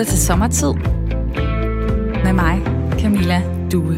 [0.00, 0.72] lytter til Sommertid
[2.24, 2.60] med mig,
[3.00, 3.42] Camilla
[3.72, 3.96] Due.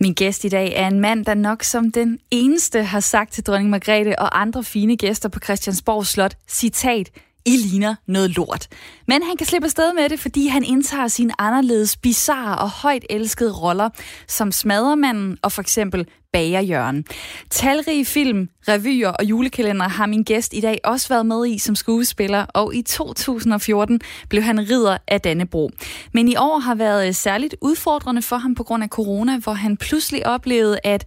[0.00, 3.44] Min gæst i dag er en mand, der nok som den eneste har sagt til
[3.44, 7.10] dronning Margrethe og andre fine gæster på Christiansborg Slot, citat,
[7.46, 8.68] i ligner noget lort.
[9.08, 13.04] Men han kan slippe afsted med det, fordi han indtager sine anderledes bizarre og højt
[13.10, 13.88] elskede roller,
[14.28, 17.04] som Smadermanden og for eksempel bagerjørnen.
[17.50, 21.74] Talrige film, revyer og julekalender har min gæst i dag også været med i som
[21.74, 25.70] skuespiller, og i 2014 blev han ridder af Dannebro.
[26.12, 29.52] Men i år har været øh, særligt udfordrende for ham på grund af corona, hvor
[29.52, 31.04] han pludselig oplevede, at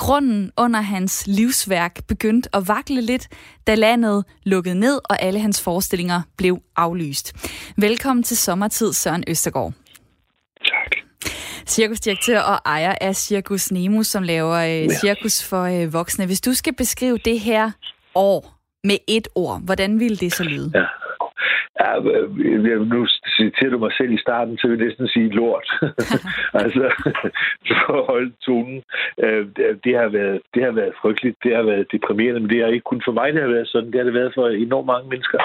[0.00, 3.28] grunden under hans livsværk begyndte at vakle lidt,
[3.66, 7.32] da landet lukkede ned, og alle hans forestillinger blev aflyst.
[7.76, 9.72] Velkommen til Sommertid, Søren Østergaard.
[10.64, 10.90] Tak.
[11.66, 16.26] Cirkusdirektør og ejer af Cirkus Nemo, som laver øh, cirkus for øh, voksne.
[16.26, 17.70] Hvis du skal beskrive det her
[18.14, 20.70] år med et ord, hvordan ville det så lyde?
[20.74, 20.84] Ja.
[21.80, 25.68] Ja, øh, nu citerer du mig selv i starten, så vil jeg næsten sige lort.
[26.64, 26.84] altså,
[27.68, 28.82] for at holde tonen.
[29.24, 29.46] Øh,
[29.84, 32.90] det har, været, det har været frygteligt, det har været deprimerende, men det er ikke
[32.90, 33.90] kun for mig, det har været sådan.
[33.90, 35.40] Det har det været for enormt mange mennesker.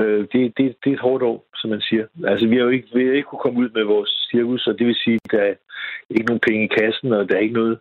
[0.00, 2.04] Øh, det, det, det er et hårdt år, som man siger.
[2.24, 4.78] Altså, vi har jo ikke, vi har ikke kunne komme ud med vores cirkus, og
[4.78, 5.54] det vil sige, at der er
[6.10, 7.78] ikke nogen penge i kassen, og der er ikke noget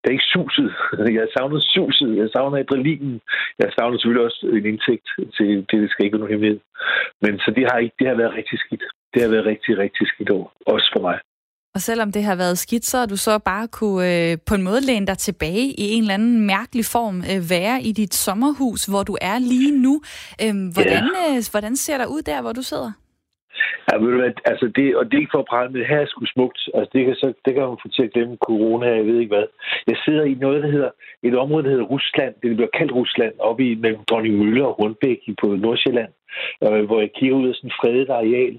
[0.00, 0.70] det er ikke suset.
[1.18, 2.10] Jeg savner suset.
[2.20, 3.20] Jeg savner adrenalinen.
[3.58, 6.60] Jeg savner selvfølgelig også en indtægt til det, det skal ikke være nogen hemmelighed.
[7.24, 8.84] Men så det har, ikke, det har været rigtig skidt.
[9.14, 10.46] Det har været rigtig, rigtig skidt år.
[10.66, 11.18] Også for mig.
[11.74, 14.62] Og selvom det har været skidt, så har du så bare kunne øh, på en
[14.62, 18.84] måde læne dig tilbage i en eller anden mærkelig form, øh, være i dit sommerhus,
[18.84, 20.02] hvor du er lige nu.
[20.44, 21.36] Øh, hvordan, ja.
[21.36, 22.92] øh, hvordan ser der ud der, hvor du sidder?
[23.86, 25.88] Ja, ved du hvad, altså det, og det er ikke for at prale, men det
[25.92, 26.60] her er sgu smukt.
[26.74, 29.34] Altså det kan, så, det kan man få til at glemme corona, jeg ved ikke
[29.34, 29.46] hvad.
[29.86, 30.90] Jeg sidder i noget, der hedder,
[31.22, 32.34] et område, der hedder Rusland.
[32.42, 36.12] Det bliver kaldt Rusland, oppe i mellem Dronning Mølle og Rundbæk på Nordsjælland
[36.64, 38.56] øh, hvor jeg kigger ud af sådan et fredet areal,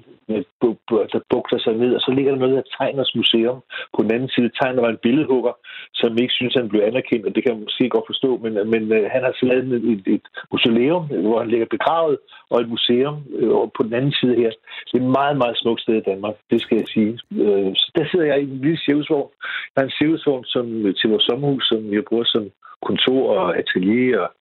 [1.13, 3.59] der bugter sig ned, og så ligger der noget af Tegners Museum.
[3.95, 5.53] På den anden side, Tegner var en billedhugger,
[5.93, 8.91] som ikke synes, han blev anerkendt, og det kan man måske godt forstå, men, men
[8.91, 12.17] øh, han har så lavet et, et museum, hvor han ligger begravet,
[12.49, 14.51] og et museum øh, på den anden side her.
[14.87, 17.13] Det er et meget, meget smukt sted i Danmark, det skal jeg sige.
[17.45, 19.29] Øh, så der sidder jeg i en lille cirkusvogn.
[19.71, 22.43] Jeg har en cirkusvogn som, øh, til vores sommerhus, som jeg bruger som
[22.87, 24.31] kontor og atelier og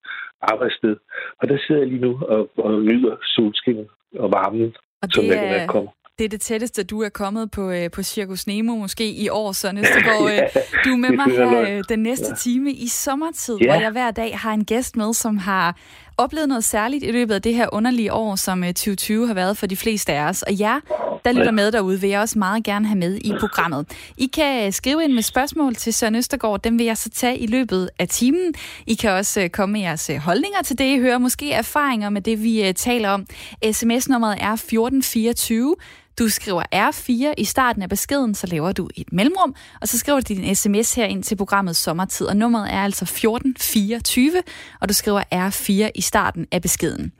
[0.41, 0.95] arbejdssted.
[1.39, 3.87] Og der sidder jeg lige nu og, og nyder solskinnet
[4.19, 5.91] og varmen, og det som er, kommer.
[6.17, 9.51] Det er det tætteste, du er kommet på, øh, på Circus Nemo, måske i år,
[9.51, 10.29] så næste går.
[10.29, 10.47] ja,
[10.85, 12.35] du er med mig her øh, den næste ja.
[12.35, 13.65] time i sommertid, ja.
[13.65, 15.77] hvor jeg hver dag har en gæst med, som har
[16.23, 19.57] oplevet noget særligt i løbet af det her underlige år, som øh, 2020 har været
[19.57, 20.41] for de fleste af os.
[20.41, 20.79] Og jer,
[21.25, 23.85] der lytter med derude, vil jeg også meget gerne have med i programmet.
[24.17, 26.61] I kan øh, skrive ind med spørgsmål til Søren Østergaard.
[26.61, 28.53] Dem vil jeg så tage i løbet af timen.
[28.87, 31.17] I kan også øh, komme med jeres holdninger til det, I hører.
[31.17, 33.25] Måske erfaringer med det, vi taler om.
[33.71, 35.75] SMS-nummeret er 1424.
[36.21, 40.19] Du skriver R4 i starten af beskeden, så laver du et mellemrum, og så skriver
[40.19, 44.43] du din sms her ind til programmet Sommertid, og nummeret er altså 1424,
[44.81, 47.11] og du skriver R4 i starten af beskeden.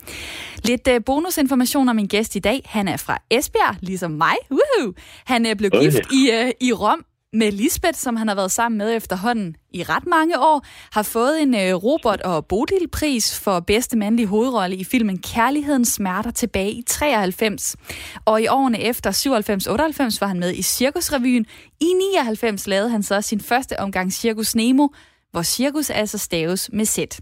[0.64, 2.62] Lidt uh, bonusinformation om min gæst i dag.
[2.66, 4.36] Han er fra Esbjerg, ligesom mig.
[4.52, 4.94] Woohoo!
[5.26, 8.78] Han er blevet gift i, uh, i Rom med Lisbeth, som han har været sammen
[8.78, 13.98] med efterhånden i ret mange år, har fået en øh, Robert og Bodil-pris for bedste
[13.98, 17.76] mandlige hovedrolle i filmen Kærlighedens smerter tilbage i 93.
[18.26, 21.46] Og i årene efter 97-98 var han med i Cirkusrevyen.
[21.80, 21.94] I
[22.24, 24.88] 99 lavede han så sin første omgang Cirkus Nemo,
[25.32, 27.20] hvor cirkus altså staves med sæt.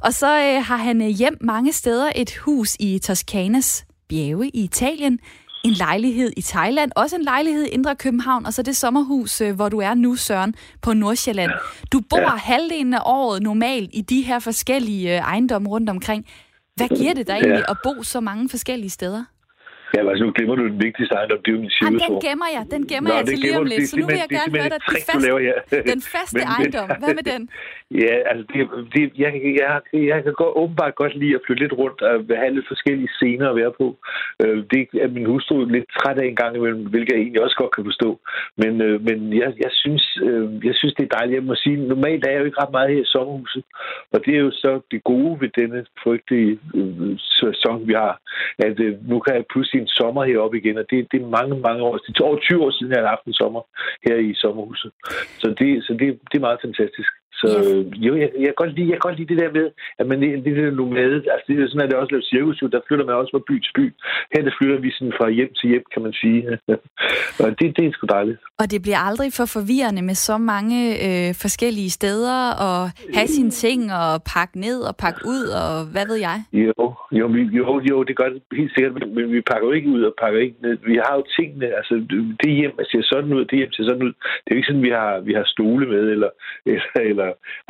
[0.00, 4.64] Og så øh, har han øh, hjem mange steder et hus i Toscanas bjerge i
[4.64, 5.18] Italien,
[5.64, 9.54] en lejlighed i Thailand, også en lejlighed i Indre København, og så det sommerhus, øh,
[9.54, 11.50] hvor du er nu, Søren, på Nordsjælland.
[11.92, 12.28] Du bor ja.
[12.28, 16.26] halvdelen af året normalt i de her forskellige øh, ejendomme rundt omkring.
[16.76, 17.70] Hvad giver det dig egentlig ja.
[17.70, 19.24] at bo så mange forskellige steder?
[19.94, 22.48] Ja, altså nu glemmer du den vigtigste ejendom, det er jo min Jamen, den gemmer
[22.56, 24.70] jeg, den gemmer Nå, jeg til lige om lidt, så nu vil jeg gerne høre
[24.74, 24.80] dig,
[25.12, 25.56] den ja.
[25.92, 27.42] den faste men, ejendom, hvad med den?
[27.94, 28.60] Ja, altså det,
[28.94, 32.54] det, jeg, jeg, jeg kan godt, åbenbart godt lide at flytte lidt rundt og have
[32.54, 33.96] lidt forskellige scener at være på.
[34.42, 37.56] Øh, det er min hustru lidt træt af en gang imellem, hvilket jeg egentlig også
[37.56, 38.10] godt kan forstå.
[38.56, 41.38] Men, øh, men jeg, jeg, synes, øh, jeg synes, det er dejligt.
[41.40, 43.64] Jeg må sige, normalt er jeg jo ikke ret meget her i sommerhuset,
[44.12, 48.14] og det er jo så det gode ved denne frygtelige øh, sæson, vi har,
[48.58, 51.54] at øh, nu kan jeg pludselig en sommer heroppe igen, og det, det er mange,
[51.66, 51.96] mange år.
[51.96, 53.62] Det er over 20 år siden, jeg har haft en sommer
[54.06, 54.90] her i sommerhuset.
[55.42, 57.12] Så det, så det, det er meget fantastisk.
[57.40, 58.04] Så yeah.
[58.06, 59.66] jo, jeg, jeg, kan godt lide, jeg kan godt lide det der med,
[59.98, 62.58] at man det, det der nomade, altså det er sådan, at det også lavet cirkus,
[62.74, 63.86] der flytter man også fra by til by.
[64.32, 66.40] Her der flytter vi sådan fra hjem til hjem, kan man sige.
[67.44, 68.38] og det, det er sgu dejligt.
[68.60, 72.80] Og det bliver aldrig for forvirrende med så mange øh, forskellige steder, og
[73.16, 76.36] have sine ting, og pakke ned og pakke ud, og hvad ved jeg?
[76.52, 76.84] Jo,
[77.18, 80.02] jo, vi, jo, jo det gør det helt sikkert, men vi pakker jo ikke ud
[80.02, 80.76] og pakker ikke ned.
[80.92, 81.94] Vi har jo tingene, altså
[82.42, 84.14] det hjem ser sådan ud, det hjem ser sådan ud.
[84.42, 86.30] Det er jo ikke sådan, vi har, vi har stole med, eller,
[86.66, 87.19] eller, eller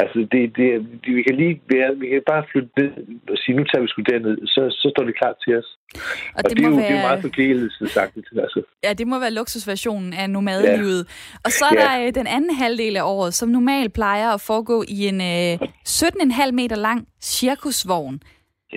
[0.02, 0.66] altså det, det,
[1.04, 2.90] det, vi kan lige være, vi kan bare flytte ned
[3.32, 5.68] og sige, nu tager vi sgu derned, så, så står det klart til os.
[5.94, 6.00] Og,
[6.36, 6.86] og det, det, er jo, være...
[6.86, 8.12] det er jo meget forkælelse sagt.
[8.44, 8.60] Altså.
[8.84, 11.02] Ja, det må være luksusversionen af nomadelivet.
[11.08, 11.36] Ja.
[11.44, 11.80] Og så er ja.
[11.80, 15.68] der øh, den anden halvdel af året, som normalt plejer at foregå i en øh,
[15.88, 18.22] 17,5 meter lang cirkusvogn.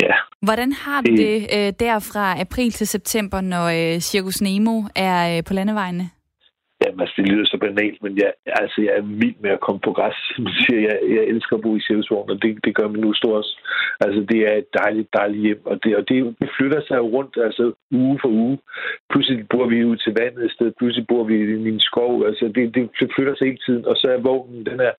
[0.02, 0.16] Ja.
[0.42, 5.38] Hvordan har du det øh, der fra april til september, når øh, Circus Nemo er
[5.38, 6.10] øh, på landevejene?
[6.94, 9.82] Jamen, altså, det lyder så banalt, men jeg, altså, jeg er vild med at komme
[9.88, 10.18] på græs.
[10.36, 13.14] Som siger, jeg, jeg elsker at bo i Sjælsvogn, og det, det gør min nu
[13.14, 13.54] stor også.
[14.06, 16.18] Altså, det er et dejligt, dejligt hjem, og det, og det,
[16.58, 18.58] flytter sig rundt altså, uge for uge.
[19.12, 22.26] Pludselig bor vi ud til vandet et sted, pludselig bor vi i min skov.
[22.28, 24.94] Altså, det, det flytter sig hele tiden, og så er vognen, den er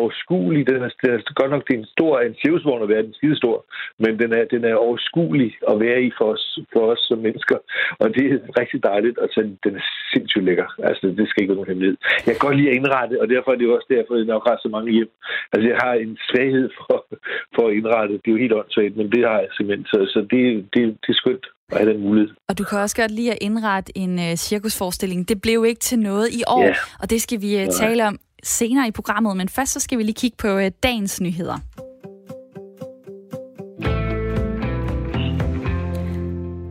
[0.00, 0.66] overskuelig.
[0.66, 3.14] Den er, den er godt nok, det er en stor, en Sjælsvogn at være, den
[3.14, 3.56] skide stor,
[3.98, 7.58] men den er, den er overskuelig at være i for os, for os som mennesker,
[8.02, 10.68] og det er rigtig dejligt, og så, den er sindssygt lækker.
[10.88, 11.96] Altså, det skal ikke være nogen hemmelighed.
[12.26, 14.56] Jeg kan godt lide at indrette, og derfor er det også derfor, jeg nok har
[14.62, 15.10] så mange hjem.
[15.52, 16.96] Altså, jeg har en svaghed for,
[17.54, 18.14] for at indrette.
[18.22, 19.86] Det er jo helt åndssvagt, men det har jeg simpelthen.
[19.92, 20.42] Så, så det,
[20.72, 22.30] det, det er skønt at have den mulighed.
[22.48, 25.28] Og du kan også godt lide at indrette en uh, cirkusforestilling.
[25.28, 26.74] Det blev ikke til noget i år, ja.
[27.00, 29.36] og det skal vi uh, tale om senere i programmet.
[29.36, 31.58] Men først så skal vi lige kigge på uh, dagens nyheder.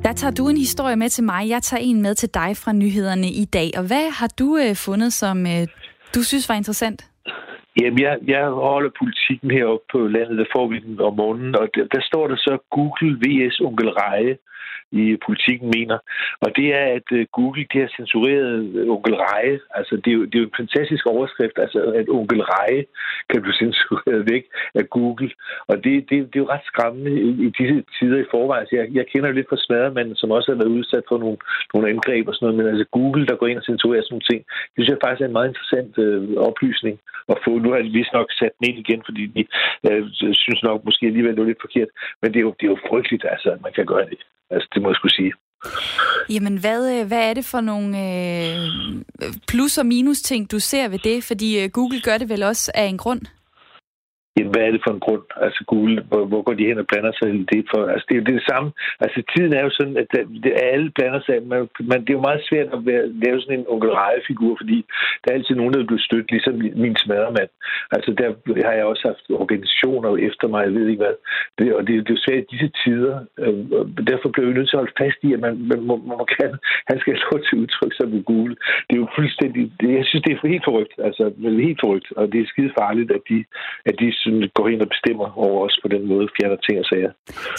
[0.07, 1.42] Der tager du en historie med til mig.
[1.50, 3.69] Jeg tager en med til dig fra nyhederne i dag.
[3.80, 5.63] Og hvad har du øh, fundet, som øh,
[6.15, 7.00] du synes var interessant?
[7.80, 11.65] Jamen, jeg, jeg holder politikken heroppe på landet, der får vi den om morgenen, og
[11.75, 13.59] der, der står der så Google vs.
[13.68, 14.33] Onkel Reje
[14.92, 15.98] i politikken mener.
[16.42, 19.60] Og det er, at øh, Google de har censureret øh, onkel Reje.
[19.78, 22.86] Altså, det er, jo, det er jo en fantastisk overskrift, altså, at onkel Reje
[23.30, 24.44] kan blive censureret væk
[24.75, 25.31] af Google.
[25.68, 28.62] Og det, det, det er jo ret skræmmende i, i disse tider i forvejen.
[28.62, 31.38] Altså, jeg, jeg kender jo lidt fra smadermanden, som også har været udsat for nogle,
[31.74, 34.30] nogle angreb og sådan noget, men altså Google, der går ind og censurerer sådan nogle
[34.31, 34.40] ting,
[34.74, 36.95] det synes jeg faktisk er en meget interessant øh, oplysning
[37.33, 37.51] at få.
[37.60, 39.44] Nu har jeg vist nok sat den ind igen, fordi de
[39.90, 40.04] øh,
[40.44, 41.90] synes nok måske alligevel, det er lidt forkert.
[42.22, 44.19] Men det er jo, det er jo frygteligt, altså, at man kan gøre det.
[44.50, 45.34] Altså, det må jeg skulle sige.
[46.30, 51.00] Jamen, hvad, øh, hvad er det for nogle øh, plus- og minus-ting, du ser ved
[51.00, 51.24] det?
[51.24, 53.22] Fordi øh, Google gør det vel også af en grund?
[54.38, 55.25] Jamen, hvad er det for en grund?
[55.45, 57.62] Altså Google, hvor, hvor går de hen og blander sig i det?
[57.72, 58.69] For, altså, det er jo det samme.
[59.04, 60.07] Altså tiden er jo sådan, at
[60.44, 61.36] det, alle blander sig.
[61.51, 63.92] Man, man, det er jo meget svært at være, lave sådan en onkel
[64.28, 64.78] figur fordi
[65.22, 67.51] der er altid nogen, der bliver stødt, ligesom min smadermand.
[67.95, 68.28] Altså der
[68.68, 71.18] har jeg også haft organisationer efter mig, jeg ved ikke hvad.
[71.57, 73.16] Det, og det, det er jo svært i disse tider.
[73.44, 73.56] Øh,
[74.12, 76.51] derfor bliver vi nødt til at holde fast i, at man, man, man, man kan,
[76.90, 78.56] han skal have lov til at udtrykke sig med Google.
[78.88, 80.94] Det er jo fuldstændig, det, jeg synes, det er helt forrygt.
[81.07, 81.24] Altså,
[81.68, 82.07] helt forrygt.
[82.19, 83.38] Og det er skide farligt, at de,
[83.90, 86.86] at de sådan går ind og bestemmer over os på den måde, fjerner ting og
[86.92, 87.12] sager.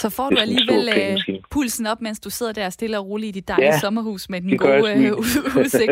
[0.03, 1.17] Så får du alligevel øh,
[1.51, 4.41] pulsen op, mens du sidder der stille og roligt i dit dejlige ja, sommerhus med
[4.41, 5.17] den gode øh,
[5.59, 5.91] udsigt.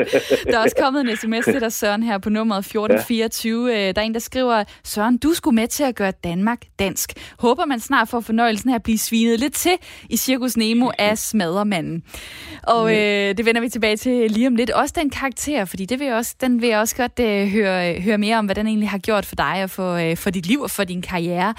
[0.49, 3.69] Der er også kommet en sms til dig, Søren, her på nummeret 1424.
[3.69, 3.89] Ja.
[3.89, 7.13] Øh, der er en, der skriver, Søren, du skulle med til at gøre Danmark dansk.
[7.39, 9.71] Håber man snart får fornøjelsen af at blive svinet lidt til
[10.09, 12.03] i Cirkus Nemo af smadremanden.
[12.63, 14.69] Og øh, det vender vi tilbage til lige om lidt.
[14.69, 18.01] Også den karakter, fordi det vil jeg også, den vil jeg også godt øh, høre,
[18.01, 20.45] høre mere om, hvad den egentlig har gjort for dig og for, øh, for dit
[20.45, 21.53] liv og for din karriere.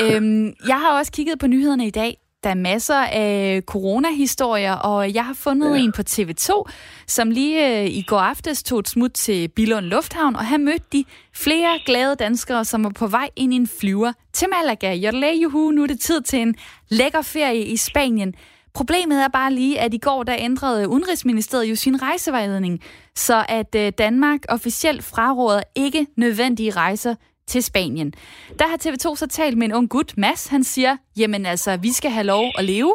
[0.00, 2.16] øhm, jeg har også kigget på nyhederne i dag.
[2.44, 5.84] Der er masser af coronahistorier, og jeg har fundet ja.
[5.84, 6.64] en på TV2,
[7.06, 10.84] som lige øh, i går aftes tog et smut til Billund Lufthavn, og her mødte
[10.92, 14.94] de flere glade danskere, som var på vej ind i en flyver til Malaga.
[14.94, 16.54] Jodle, juhu, nu er det tid til en
[16.88, 18.34] lækker ferie i Spanien.
[18.74, 22.80] Problemet er bare lige, at i går der ændrede Udenrigsministeriet jo sin rejsevejledning,
[23.14, 27.14] så at øh, Danmark officielt fraråder ikke nødvendige rejser
[27.46, 28.14] til Spanien.
[28.58, 30.46] Der har TV2 så talt med en ung gut, Mads.
[30.46, 32.94] Han siger, jamen altså, vi skal have lov at leve.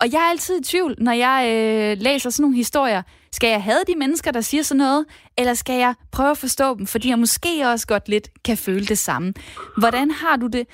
[0.00, 3.02] Og jeg er altid i tvivl, når jeg øh, læser sådan nogle historier.
[3.32, 5.06] Skal jeg have de mennesker, der siger sådan noget?
[5.38, 8.86] Eller skal jeg prøve at forstå dem, fordi jeg måske også godt lidt kan føle
[8.86, 9.34] det samme?
[9.78, 10.66] Hvordan har du det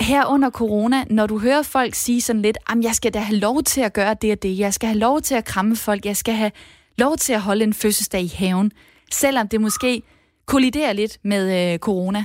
[0.00, 3.38] her under corona, når du hører folk sige sådan lidt, at jeg skal da have
[3.38, 6.06] lov til at gøre det og det, jeg skal have lov til at kramme folk,
[6.06, 6.50] jeg skal have
[6.98, 8.72] lov til at holde en fødselsdag i haven,
[9.12, 10.02] selvom det måske
[10.46, 12.18] kolliderer lidt med øh, corona.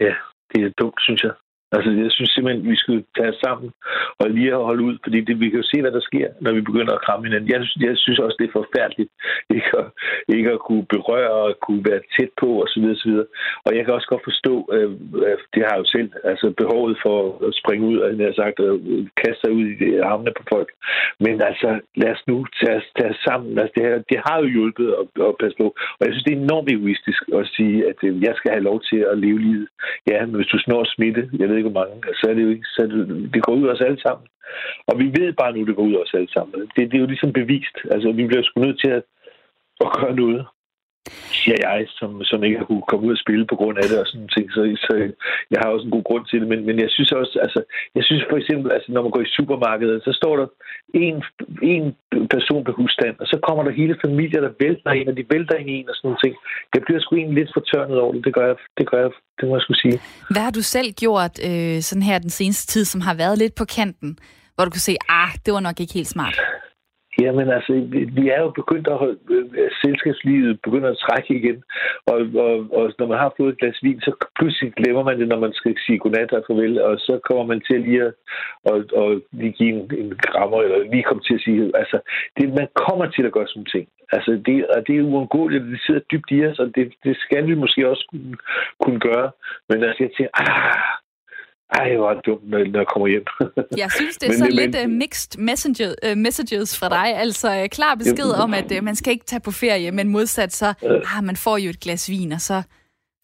[0.00, 0.14] Ja,
[0.50, 1.34] det er dumt, synes jeg.
[1.74, 3.70] Altså, jeg synes simpelthen, vi skal tage os sammen
[4.20, 6.60] og lige holde ud, fordi det, vi kan jo se, hvad der sker, når vi
[6.60, 7.50] begynder at kramme hinanden.
[7.52, 9.10] Jeg, jeg synes også, det er forfærdeligt
[9.56, 9.86] ikke at,
[10.36, 12.84] ikke at kunne berøre og kunne være tæt på osv.
[12.94, 13.12] osv.
[13.66, 14.90] Og jeg kan også godt forstå, øh,
[15.26, 18.40] øh, det har jeg jo selv, altså behovet for at springe ud, og jeg har
[18.42, 18.74] sagt, at
[19.22, 20.70] kaste sig ud i armene på folk.
[21.24, 21.70] Men altså,
[22.02, 23.58] lad os nu tage os, tage os sammen.
[23.58, 25.66] Altså, det, her, det har jo hjulpet at, at passe på.
[25.98, 28.78] Og jeg synes, det er enormt egoistisk at sige, at øh, jeg skal have lov
[28.90, 29.68] til at leve livet.
[30.10, 32.52] Ja, men hvis du snor smitte, jeg ved ikke hvor mange, så er det jo
[32.56, 33.00] ikke, så det,
[33.34, 34.26] det går ud af os alle sammen.
[34.88, 36.54] Og vi ved bare nu, det går ud af os alle sammen.
[36.74, 37.76] Det, det er jo ligesom bevist.
[37.94, 39.02] Altså, vi bliver sgu nødt til at,
[39.84, 40.40] at gøre noget
[41.40, 43.98] siger jeg, som, som ikke har kunne komme ud og spille på grund af det
[44.02, 44.46] og sådan ting.
[44.52, 44.92] Så, så
[45.52, 46.48] jeg har også en god grund til det.
[46.52, 47.60] Men, men jeg synes også, altså,
[47.96, 50.46] jeg synes for eksempel, altså, når man går i supermarkedet, så står der
[50.94, 51.16] en,
[51.62, 51.84] en
[52.34, 55.54] person på husstand, og så kommer der hele familier, der vælter ind, og de vælter
[55.60, 56.34] ind i en og sådan ting.
[56.74, 58.24] Jeg bliver sgu egentlig lidt fortørnet over det.
[58.24, 59.96] Det gør jeg, det gør jeg, det må jeg skulle sige.
[60.32, 63.54] Hvad har du selv gjort øh, sådan her den seneste tid, som har været lidt
[63.54, 64.18] på kanten,
[64.54, 66.36] hvor du kunne se, ah, det var nok ikke helt smart?
[67.20, 67.72] Jamen altså,
[68.18, 71.62] vi er jo begyndt at holde, øh, øh, selskabslivet begynder at trække igen,
[72.06, 75.28] og, og, og når man har fået et glas vin, så pludselig glemmer man det,
[75.28, 78.12] når man skal sige godnat og farvel, og så kommer man til at lige at
[78.70, 81.98] og, og lige give en, en grammer, eller lige komme til at sige, altså,
[82.36, 83.88] det, man kommer til at gøre sådan ting.
[84.12, 87.46] Altså, det, og det er uundgåeligt, det sidder dybt i os, og det, det skal
[87.46, 88.36] vi måske også kunne,
[88.82, 89.30] kunne gøre.
[89.68, 91.00] Men altså, jeg tænker, ah,
[91.78, 93.24] ej, hvor det dumt, når jeg kommer hjem.
[93.76, 97.08] jeg synes, det er så men, lidt uh, mixed messenger, uh, messages fra dig.
[97.24, 100.52] Altså uh, klar besked om, at uh, man skal ikke tage på ferie, men modsat
[100.52, 102.62] så, uh, ah, man får jo et glas vin, og så,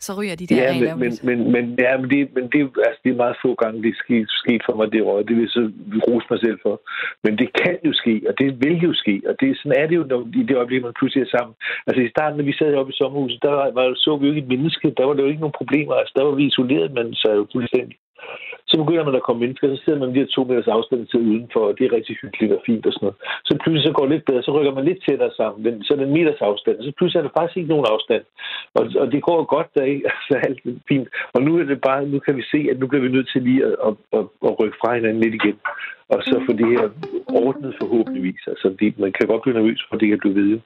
[0.00, 0.96] så ryger de der ja, regler.
[0.96, 3.82] Men, men, men, men, ja, men, det, men det, altså, det er meget få gange,
[3.82, 5.28] det er sket, sket for mig, det røg.
[5.28, 5.62] Det vil så
[6.06, 6.74] rose mig selv for.
[7.24, 9.14] Men det kan jo ske, og det vil jo ske.
[9.28, 11.54] Og det, sådan er det jo, når, i det øjeblik, man pludselig er sammen.
[11.86, 14.44] Altså i starten, når vi sad oppe i sommerhuset, der var, så vi jo ikke
[14.46, 14.94] et menneske.
[14.98, 15.94] Der var der jo ikke nogen problemer.
[15.94, 17.96] Altså der var vi isoleret, men så er jo fuldstændig.
[18.70, 21.62] Så begynder man at komme mennesker, så sidder man lige to meters afstand til udenfor,
[21.68, 23.18] og det er rigtig hyggeligt og fint og sådan noget.
[23.48, 25.90] Så pludselig så går det lidt bedre, så rykker man lidt tættere sammen, men så
[25.94, 28.24] er det en meters afstand, så pludselig er der faktisk ikke nogen afstand.
[28.78, 30.04] Og, og det går godt der, ikke?
[30.16, 31.08] Altså alt er fint.
[31.34, 33.42] Og nu er det bare, nu kan vi se, at nu bliver vi nødt til
[33.42, 35.58] lige at, at, at, at rykke fra hinanden lidt igen.
[36.12, 36.88] Og så få det her
[37.44, 38.42] ordnet forhåbentligvis.
[38.46, 40.60] Altså, det, man kan godt blive nervøs for, at det kan blive ved.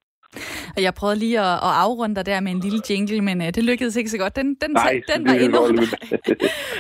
[0.77, 3.47] Og jeg prøvede lige at, at afrunde dig der med en lille jingle, men uh,
[3.47, 4.37] det lykkedes ikke så godt.
[4.37, 5.67] Den, den, Nej, den var endnu.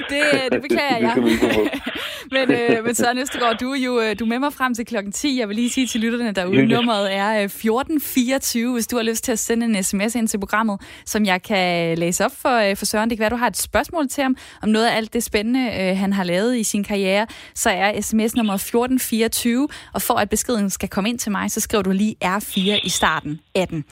[0.09, 1.14] det, det beklager jeg.
[2.35, 5.12] men, uh, men Søren Østergaard, du er jo du er med mig frem til klokken
[5.12, 5.38] 10.
[5.38, 9.33] Jeg vil lige sige til lytterne derude, nummeret er 1424, hvis du har lyst til
[9.33, 13.11] at sende en sms ind til programmet, som jeg kan læse op for, for Søren.
[13.11, 15.61] Det kan være, du har et spørgsmål til ham om noget af alt det spændende,
[15.61, 17.26] uh, han har lavet i sin karriere.
[17.54, 21.61] Så er sms nummer 1424, og for at beskeden skal komme ind til mig, så
[21.61, 23.39] skriver du lige R4 i starten.
[23.54, 23.85] 18.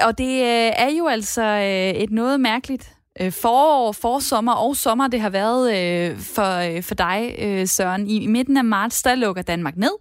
[0.00, 5.08] Og det øh, er jo altså øh, et noget mærkeligt øh, forår, forsommer og sommer,
[5.08, 7.34] det har været for, for dig,
[7.68, 8.06] Søren.
[8.08, 9.92] I, midten af marts, der lukker Danmark ned.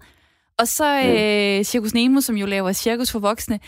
[0.58, 3.60] Og så øh, Circus Nemo, som jo laver cirkus for voksne,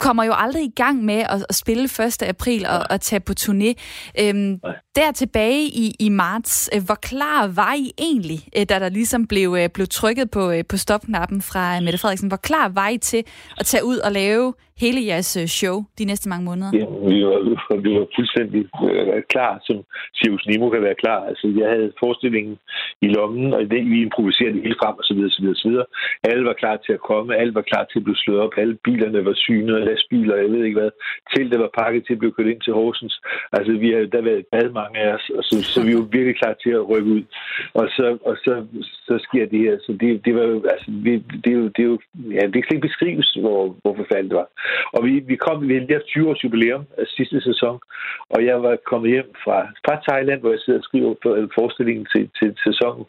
[0.00, 2.22] kommer jo aldrig i gang med at, at spille 1.
[2.22, 3.74] april og, og tage på turné.
[4.20, 4.60] Øhm,
[4.96, 9.26] der tilbage i, i marts, øh, hvor klar var I egentlig, øh, da der ligesom
[9.26, 12.28] blev, øh, blev trykket på, på stopknappen fra Mette Frederiksen?
[12.28, 13.22] Hvor klar var I til
[13.60, 16.70] at tage ud og lave hele jeres show de næste mange måneder?
[16.80, 19.76] Ja, vi var, vi var fuldstændig øh, klar, som
[20.16, 21.20] Sirius Nemo kan være klar.
[21.30, 22.56] Altså, jeg havde forestillingen
[23.06, 25.30] i lommen, og det, vi improviserede hele frem, og så videre,
[25.62, 25.86] så videre.
[26.30, 28.76] Alle var klar til at komme, alle var klar til at blive slået op, alle
[28.84, 30.90] bilerne var synet, lastbiler, jeg ved ikke hvad.
[31.32, 33.14] Teltet var pakket til at blive kørt ind til Horsens.
[33.56, 36.36] Altså, vi har, da været bad mange af os, og så, så vi var virkelig
[36.42, 37.24] klar til at rykke ud.
[37.80, 38.52] Og så, og så,
[39.06, 39.74] så sker det her.
[39.86, 41.12] Så det, det var jo, altså, det,
[41.44, 41.98] det, er jo, det er jo,
[42.36, 44.50] ja, det kan ikke beskrives, hvor, hvor forfærdeligt det var.
[44.96, 47.78] Og vi, vi kom, vi havde 20 års jubilæum af sidste sæson,
[48.34, 51.48] og jeg var kommet hjem fra, fra Thailand, hvor jeg sidder og skriver for øh,
[51.58, 53.06] forestillingen til, til sæsonen,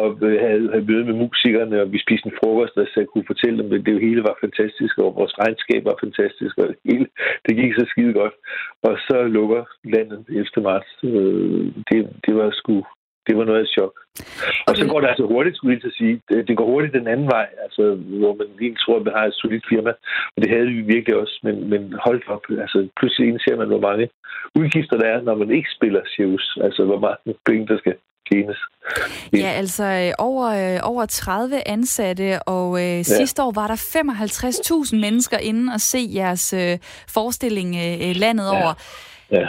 [0.00, 3.08] og øh, havde, havde møde med musikerne, og vi spiste en frokost, og så jeg
[3.12, 6.66] kunne fortælle dem, at det jo hele var fantastisk, og vores regnskab var fantastisk, og
[6.68, 7.06] det hele,
[7.46, 8.34] det gik så skide godt.
[8.88, 9.62] Og så lukker
[9.94, 10.90] landet efter marts.
[11.16, 12.84] Øh, det, det var sgu
[13.26, 13.94] det var noget af chok.
[14.68, 16.20] Og så går det altså hurtigt, skulle jeg sige.
[16.28, 17.82] Det, det går hurtigt den anden vej, altså,
[18.20, 19.92] hvor man helt tror, at man har et solidt firma.
[20.34, 22.44] Og det havde vi virkelig også, men, men hold op.
[22.64, 24.08] Altså, pludselig indser man, hvor mange
[24.60, 26.58] udgifter der er, når man ikke spiller Sirius.
[26.66, 27.94] Altså, hvor mange penge, der skal
[28.30, 28.58] tjenes.
[29.32, 33.02] Ja, altså øh, over, øh, over 30 ansatte, og øh, ja.
[33.02, 33.78] sidste år var der
[34.94, 36.78] 55.000 mennesker inde og se jeres øh,
[37.14, 38.50] forestilling øh, landet ja.
[38.56, 38.72] over.
[39.30, 39.48] Ja.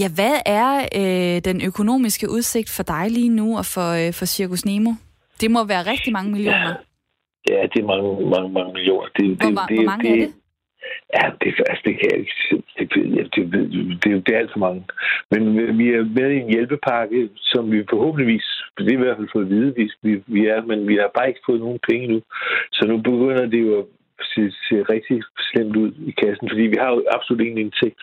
[0.00, 4.26] Ja, hvad er øh, den økonomiske udsigt for dig lige nu og for, øh, for
[4.26, 4.90] Circus Nemo?
[5.40, 6.74] Det må være rigtig mange millioner.
[7.50, 9.08] Ja, det er mange, mange, mange millioner.
[9.16, 10.32] Det, hvor, det, hvor mange det, er det?
[11.16, 12.34] Ja, det, altså, det kan jeg ikke.
[12.78, 13.42] Det, det, det,
[14.02, 14.84] det, det er alt for mange.
[15.30, 15.40] Men
[15.78, 18.46] vi er med i en hjælpepakke, som vi forhåbentligvis,
[18.78, 21.28] det er i hvert fald fået at vide, vi, vi er, men vi har bare
[21.28, 22.22] ikke fået nogen penge nu.
[22.72, 23.86] Så nu begynder det jo at
[24.32, 28.02] se, se rigtig slemt ud i kassen, fordi vi har jo absolut ingen indtægt.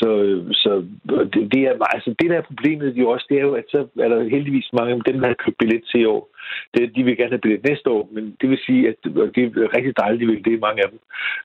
[0.00, 0.08] Så,
[0.62, 0.72] så
[1.32, 3.80] det, det, er, altså det der er problemet jo også, det er jo, at så
[4.04, 6.22] er der heldigvis mange af dem, der har købt billet til i år.
[6.74, 8.96] Det, de vil gerne have billet næste år, men det vil sige, at
[9.34, 11.00] det er rigtig dejligt, de vil det, er mange af dem.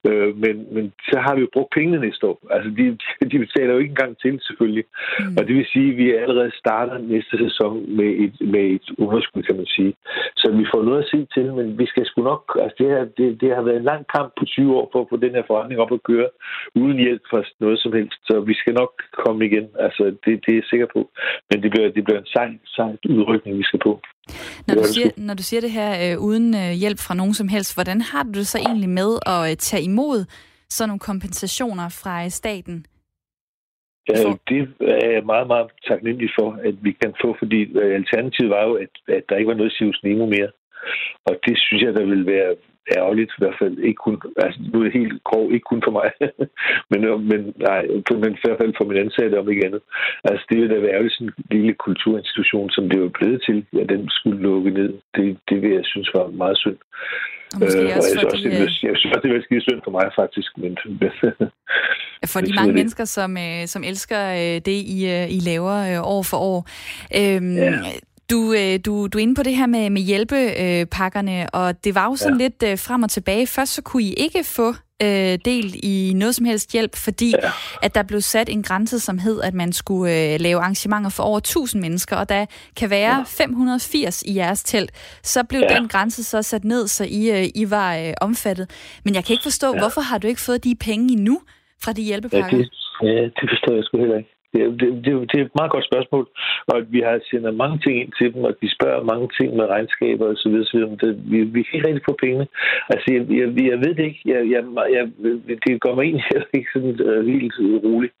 [0.08, 2.38] Øh, men, men så har vi jo brugt pengene næste år.
[2.50, 2.84] Altså, de,
[3.32, 4.84] de betaler jo ikke engang til, selvfølgelig.
[5.20, 5.36] Mm.
[5.38, 9.42] Og det vil sige, at vi allerede starter næste sæson med et, med et underskud,
[9.42, 9.94] kan man sige.
[10.36, 12.58] Så vi får noget at se til, men vi skal sgu nok...
[12.62, 15.06] Altså, det, her, det, det har været en lang kamp på 20 år for at
[15.10, 16.28] få den her forretning op at køre,
[16.74, 18.20] uden hjælp fra noget som helst.
[18.28, 18.92] Så vi skal nok
[19.24, 19.66] komme igen.
[19.78, 21.00] Altså, det, det er jeg sikker på.
[21.50, 24.00] Men det bliver, det bliver en sej, sej udrykning, vi skal på.
[24.66, 27.48] Når du, siger, når du siger det her øh, uden øh, hjælp fra nogen som
[27.48, 30.18] helst, hvordan har du det så egentlig med at øh, tage imod
[30.68, 32.86] sådan nogle kompensationer fra øh, staten?
[34.08, 34.14] Ja,
[34.48, 38.64] det er jeg meget, meget taknemmelig for, at vi kan få, fordi øh, alternativet var
[38.68, 40.50] jo, at, at der ikke var noget Sivs Nemo mere.
[41.26, 42.56] Og det synes jeg, der vil være
[42.98, 45.94] ærgerligt, i hvert fald ikke kun, altså nu er det helt grov, ikke kun for
[45.98, 46.08] mig,
[46.90, 47.00] men,
[47.30, 47.82] men, nej,
[48.22, 49.82] men i hvert fald for min ansatte om ikke andet.
[50.24, 53.58] Altså det vil da være ærgerligt, sådan en lille kulturinstitution, som det var blevet til,
[53.82, 54.92] at den skulle lukke ned.
[55.16, 56.78] Det, det vil jeg synes var meget synd.
[57.54, 59.80] Og måske øh, også, og fordi, også, jeg, jeg synes også, det var skide synd
[59.84, 60.50] for mig faktisk.
[60.62, 60.72] Men,
[62.32, 64.98] for de mange mennesker, som, øh, som elsker øh, det, I,
[65.38, 65.76] I laver
[66.14, 66.58] år for år.
[67.20, 67.72] Øhm, ja
[68.30, 72.04] du, øh, du, du er inde på det her med, med hjælpepakkerne, og det var
[72.04, 72.44] jo sådan ja.
[72.44, 73.46] lidt øh, frem og tilbage.
[73.46, 77.50] Først så kunne I ikke få øh, del i noget som helst hjælp, fordi ja.
[77.82, 81.22] at der blev sat en grænse, som hed, at man skulle øh, lave arrangementer for
[81.22, 83.22] over 1000 mennesker, og der kan være ja.
[83.26, 85.18] 580 i jeres telt.
[85.22, 85.78] Så blev ja.
[85.78, 88.70] den grænse så sat ned, så I, øh, I var øh, omfattet.
[89.04, 89.80] Men jeg kan ikke forstå, ja.
[89.80, 91.40] hvorfor har du ikke fået de penge endnu
[91.84, 92.56] fra de hjælpepakker?
[92.56, 92.70] Ja, det,
[93.02, 94.33] ja, det forstår jeg sgu heller ikke.
[94.54, 96.24] Det, det, det, det er et meget godt spørgsmål,
[96.72, 99.64] og vi har sendt mange ting ind til dem, og de spørger mange ting med
[99.74, 100.64] regnskaber og så videre.
[100.64, 100.96] Så videre.
[101.02, 102.46] Det, vi, vi kan ikke rigtig få pengene.
[102.92, 104.22] Altså, jeg, jeg, jeg ved det ikke.
[104.32, 104.62] Jeg, jeg,
[104.96, 105.04] jeg,
[105.64, 106.24] det går mig egentlig
[106.58, 107.54] ikke sådan uh, helt
[107.86, 108.14] roligt.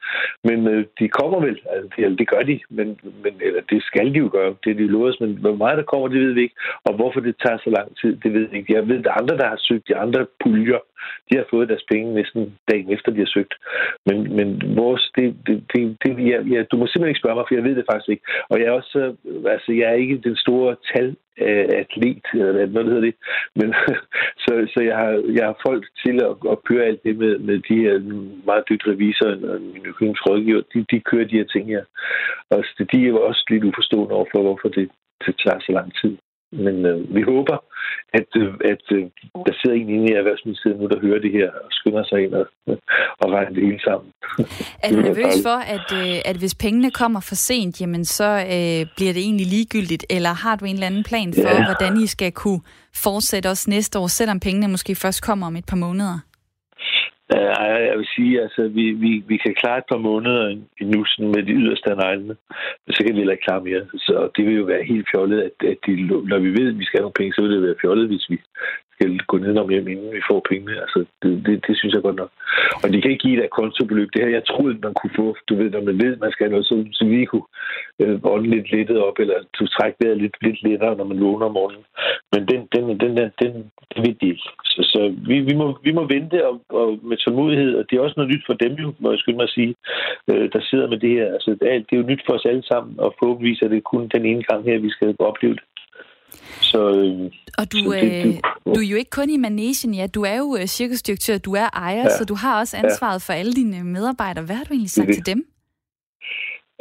[0.48, 1.58] Men uh, de kommer vel.
[1.72, 2.88] Altså, det, det gør de, men,
[3.22, 4.54] men eller, det skal de jo gøre.
[4.64, 6.56] Det er de lovet men hvor meget der kommer, det ved vi ikke.
[6.84, 8.74] Og hvorfor det tager så lang tid, det ved vi ikke.
[8.74, 10.82] Jeg ved, at andre, der har søgt de andre puljer,
[11.28, 13.54] de har fået deres penge næsten dagen efter, de har søgt.
[14.06, 17.44] Men, men vores, det, det, det, det ja, ja, du må simpelthen ikke spørge mig,
[17.48, 18.26] for jeg ved det faktisk ikke.
[18.50, 22.84] Og jeg er også, øh, altså, jeg er ikke den store tal atlet, eller hvad
[22.84, 23.14] hedder det.
[23.56, 23.74] Men,
[24.44, 27.58] så, så jeg, har, jeg har folk til at, at køre alt det med, med
[27.68, 27.94] de her
[28.46, 30.62] meget dygtige revisorer og min økonomisk rådgiver.
[30.74, 31.84] De, de kører de her ting her.
[32.50, 34.90] Og de er jo også lidt uforstående overfor, hvorfor det,
[35.26, 36.16] det tager så lang tid.
[36.64, 37.56] Men øh, vi håber,
[38.18, 39.02] at, øh, at øh,
[39.46, 42.34] der sidder en inde i Erhvervsministeriet nu, der hører det her og skynder sig ind
[42.34, 42.46] og,
[43.22, 44.08] og regner det hele sammen.
[44.82, 48.80] Er du nervøs for, at, øh, at hvis pengene kommer for sent, jamen så øh,
[48.96, 50.06] bliver det egentlig ligegyldigt?
[50.10, 51.64] Eller har du en eller anden plan for, ja.
[51.64, 52.60] hvordan I skal kunne
[53.04, 56.18] fortsætte også næste år, selvom pengene måske først kommer om et par måneder?
[57.32, 60.42] Øh, ja, jeg vil sige, altså, vi, vi, vi kan klare et par måneder
[60.80, 62.36] endnu sådan med de yderste af neglene,
[62.84, 63.84] men så kan vi heller ikke klare mere.
[64.06, 65.92] Så det vil jo være helt fjollet, at, at de,
[66.30, 68.30] når vi ved, at vi skal have nogle penge, så vil det være fjollet, hvis
[68.30, 68.36] vi
[68.94, 70.74] skal gå ned om hjem, inden vi får pengene.
[70.84, 72.30] Altså, det, det, det, synes jeg godt nok.
[72.82, 74.08] Og de kan ikke give et kontobeløb.
[74.12, 76.54] Det her, jeg troede, man kunne få, du ved, når man ved, man skal have
[76.54, 77.48] noget, så, så vi kunne
[78.02, 81.46] øh, ånde lidt lettet op, eller du trække vejret lidt, lidt lettere, når man låner
[81.46, 81.84] om morgenen.
[82.32, 83.52] Men den, den, den, den, den,
[83.92, 84.46] den ved de ikke.
[84.72, 88.02] Så, så vi, vi, må, vi må vente og, og med tålmodighed, og det er
[88.02, 89.74] også noget nyt for dem jo, må jeg skynde mig at sige,
[90.30, 91.28] øh, der sidder med det her.
[91.36, 93.84] Altså, det er, det er jo nyt for os alle sammen, og forhåbentlig er det
[93.84, 95.64] kun den ene gang her, vi skal opleve det.
[96.60, 99.94] Så, øh, og du, så det, det, øh, du er jo ikke kun i managen,
[99.94, 100.06] ja.
[100.06, 102.18] Du er jo øh, cirkusdirektør, du er ejer, ja.
[102.18, 103.32] så du har også ansvaret ja.
[103.32, 104.44] for alle dine medarbejdere.
[104.44, 105.44] Hvad har du egentlig sagt det, til dem?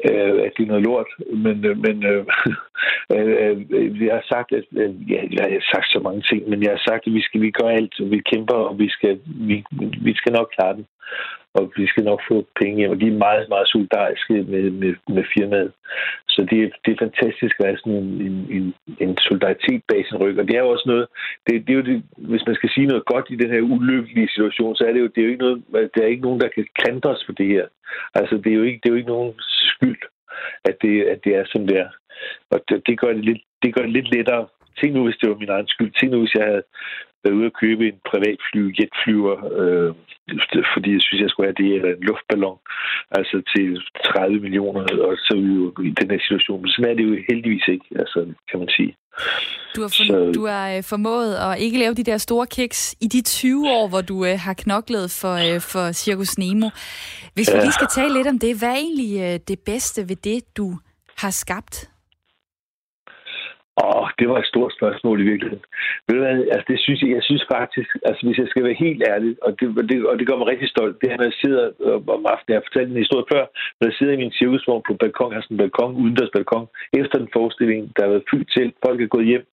[0.09, 1.09] Øh, at det er noget lort,
[1.45, 2.25] men, øh, men øh,
[3.15, 6.49] øh, øh, øh jeg har sagt, at øh, ja, jeg har sagt så mange ting,
[6.49, 8.89] men jeg har sagt, at vi skal vi gør alt, og vi kæmper, og vi
[8.89, 9.63] skal, vi,
[10.07, 10.85] vi skal nok klare den
[11.57, 12.91] og vi skal nok få penge hjem.
[12.91, 15.71] Og de er meget, meget solidariske med, med, med firmaet.
[16.29, 18.65] Så det, er, det er fantastisk at have sådan en, en, en,
[18.99, 20.39] en solidaritet bag sin ryg.
[20.39, 21.05] Og det er jo også noget,
[21.45, 24.29] det, det er jo det, hvis man skal sige noget godt i den her ulykkelige
[24.33, 26.49] situation, så er det jo, det er jo ikke noget, der er ikke nogen, der
[26.55, 27.65] kan klandre os for det her.
[28.15, 29.33] Altså, det er jo ikke, det er jo ikke nogen
[30.65, 31.87] at det, at det er sådan der.
[32.49, 34.47] Og det, det, gør det lidt, det gør det lidt lettere
[34.79, 35.91] tænk nu, hvis det var min egen skyld.
[35.91, 36.63] Tænk nu, hvis jeg havde
[37.23, 39.91] været ude at købe en privatfly, jetflyver, øh,
[40.73, 42.59] fordi jeg synes, jeg skulle have det, eller en luftballon,
[43.11, 43.65] altså til
[44.05, 46.61] 30 millioner, og så er vi jo i den her situation.
[46.61, 48.93] Men sådan er det jo heldigvis ikke, altså, kan man sige.
[49.75, 50.31] Du har, for, så...
[50.35, 53.87] du har øh, formået at ikke lave de der store kiks i de 20 år,
[53.87, 56.69] hvor du øh, har knoklet for, øh, for Circus Nemo.
[57.33, 57.55] Hvis ja.
[57.55, 60.57] vi lige skal tale lidt om det, hvad er egentlig øh, det bedste ved det,
[60.57, 60.77] du
[61.17, 61.92] har skabt?
[63.87, 65.65] Åh, det var et stort spørgsmål i virkeligheden.
[66.05, 68.83] Ved du hvad, altså det synes jeg, jeg synes faktisk, altså hvis jeg skal være
[68.85, 71.39] helt ærlig, og det, det, og det gør mig rigtig stolt, det er, når jeg
[71.43, 71.63] sidder
[72.15, 73.43] om aftenen, jeg har fortalt en historie før,
[73.77, 76.67] når jeg sidder i min cirkusvogn på balkon, altså en balkon, udendørs balkon,
[77.01, 79.45] efter en forestilling, der har været fyldt til, folk er gået hjem,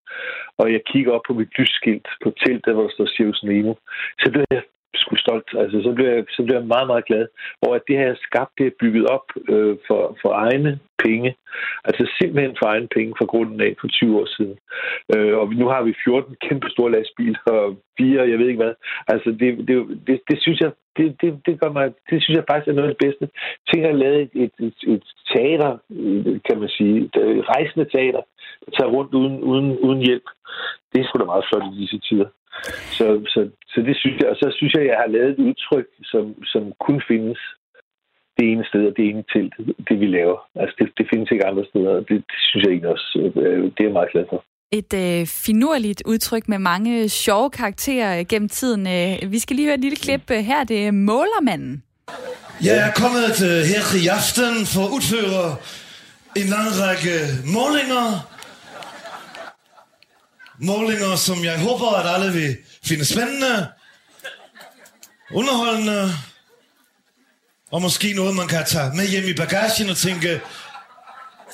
[0.61, 3.73] og jeg kigger op på mit lysskilt på teltet, hvor der står Cirkus Nemo,
[4.21, 4.63] så bliver jeg
[4.95, 5.49] sgu stolt.
[5.57, 7.27] Altså, så blev, jeg, så blev jeg meget, meget glad
[7.61, 11.35] over, at det her skabt, det er bygget op øh, for, for egne penge.
[11.87, 14.57] Altså simpelthen for egne penge fra grunden af for 20 år siden.
[15.13, 18.75] Øh, og nu har vi 14 kæmpe store lastbiler og fire, jeg ved ikke hvad.
[19.07, 19.77] Altså det, det,
[20.07, 22.89] det, det synes jeg, det, det, det, gør mig, det synes jeg faktisk er noget
[22.89, 23.25] af det bedste.
[23.67, 25.71] Tænk at lave et, et, et, et teater,
[26.47, 27.15] kan man sige, et
[27.53, 28.21] rejsende teater,
[28.65, 30.27] der tager rundt uden, uden, uden hjælp.
[30.91, 32.29] Det er sgu da meget flot i disse tider.
[32.97, 33.39] Så, så,
[33.71, 36.43] så det synes jeg, og så synes jeg, at jeg har lavet et udtryk, som,
[36.53, 37.39] som kun findes
[38.37, 39.45] det ene sted, og det ene til
[39.89, 40.37] det vi laver.
[40.61, 43.63] Altså, det, det findes ikke andre steder, og det, det synes jeg egentlig også, øh,
[43.63, 44.43] det er jeg meget glad for.
[44.79, 48.87] Et øh, finurligt udtryk med mange sjove karakterer gennem tiden.
[48.87, 50.63] Øh, vi skal lige høre et lille klip øh, her.
[50.63, 51.83] Det er Målermanden.
[52.67, 55.45] Jeg er kommet øh, her i aften for at udføre
[56.41, 57.15] en lang række
[57.57, 58.05] målinger.
[60.61, 63.67] Målinger, som jeg håber, at alle vil finde spændende,
[65.33, 66.13] underholdende,
[67.71, 70.41] og måske noget, man kan tage med hjem i bagagen og tænke,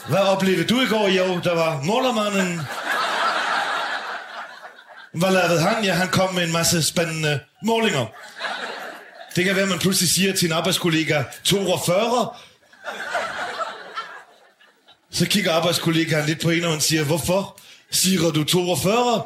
[0.10, 1.08] hvad oplevede du i går?
[1.08, 2.62] Jo, der var målermanden.
[5.14, 5.84] Hvad lavede han?
[5.84, 8.06] Ja, han kom med en masse spændende målinger.
[9.36, 12.30] Det kan være, at man pludselig siger til en arbejdskollega 42.
[15.12, 17.60] Så kigger arbejdskollegaen lidt på en, og han siger, hvorfor
[17.92, 19.22] siger du 42?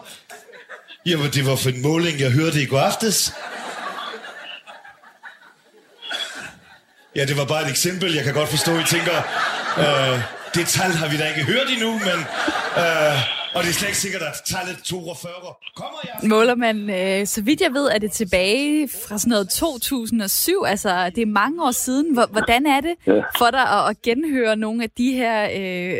[1.05, 3.33] Jamen, det var for en måling, jeg hørte i går aftes.
[7.15, 8.13] Ja, det var bare et eksempel.
[8.13, 9.17] Jeg kan godt forstå, at I tænker,
[9.77, 10.21] øh,
[10.55, 12.25] det tal har vi da ikke hørt endnu, men...
[12.77, 15.31] Øh, og det er slet ikke sikkert, at tallet 42
[15.75, 16.29] kommer jeg.
[16.29, 20.63] Måler man, øh, så vidt jeg ved, er det tilbage fra sådan noget 2007.
[20.67, 22.13] Altså, det er mange år siden.
[22.13, 22.95] Hvordan er det
[23.37, 25.49] for dig at, at genhøre nogle af de her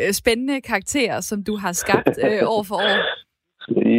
[0.06, 2.98] øh, spændende karakterer, som du har skabt øh, år for år?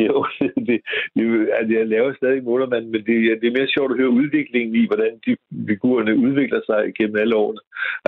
[0.08, 0.26] Jo,
[0.68, 0.78] det,
[1.16, 4.76] det, altså jeg laver stadig målermanden, men det, det er mere sjovt at høre udviklingen
[4.76, 5.36] i, hvordan de
[5.68, 7.62] figurerne udvikler sig gennem alle årene.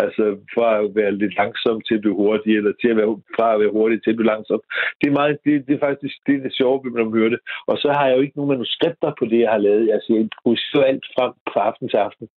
[0.04, 3.54] Altså fra at være lidt langsom til at blive hurtig, eller til at være, fra
[3.54, 4.62] at være hurtig til at blive langsom.
[5.00, 7.40] Det er, meget, det, det er faktisk det, er det sjove, når man hører det.
[7.68, 9.92] Og så har jeg jo ikke nogen manuskripter på det, jeg har lavet.
[9.96, 12.28] Altså, jeg improviserer alt frem fra aften til aften.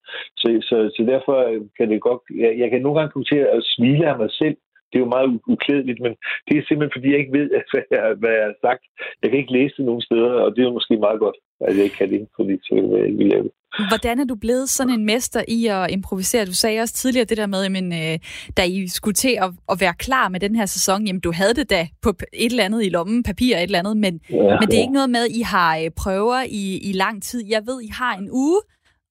[0.40, 1.36] Så, så, så derfor
[1.76, 2.22] kan det godt...
[2.44, 4.56] Jeg, jeg kan nogle gange komme til at smile af mig selv,
[4.88, 6.12] det er jo meget uklædeligt, men
[6.46, 8.82] det er simpelthen, fordi jeg ikke ved, hvad jeg, hvad jeg har sagt.
[9.22, 11.76] Jeg kan ikke læse det nogen steder, og det er jo måske meget godt, at
[11.76, 13.52] jeg ikke kan det, fordi så vil jeg ikke lave det.
[13.90, 16.46] Hvordan er du blevet sådan en mester i at improvisere?
[16.46, 18.18] Du sagde også tidligere det der med, men, øh,
[18.56, 21.54] da I skulle til at, at være klar med den her sæson, jamen du havde
[21.54, 24.68] det da på et eller andet i lommen, papir et eller andet, men, ja, men
[24.68, 24.86] det er ja.
[24.86, 27.44] ikke noget med, at I har øh, prøver i, i lang tid.
[27.48, 28.60] Jeg ved, I har en uge,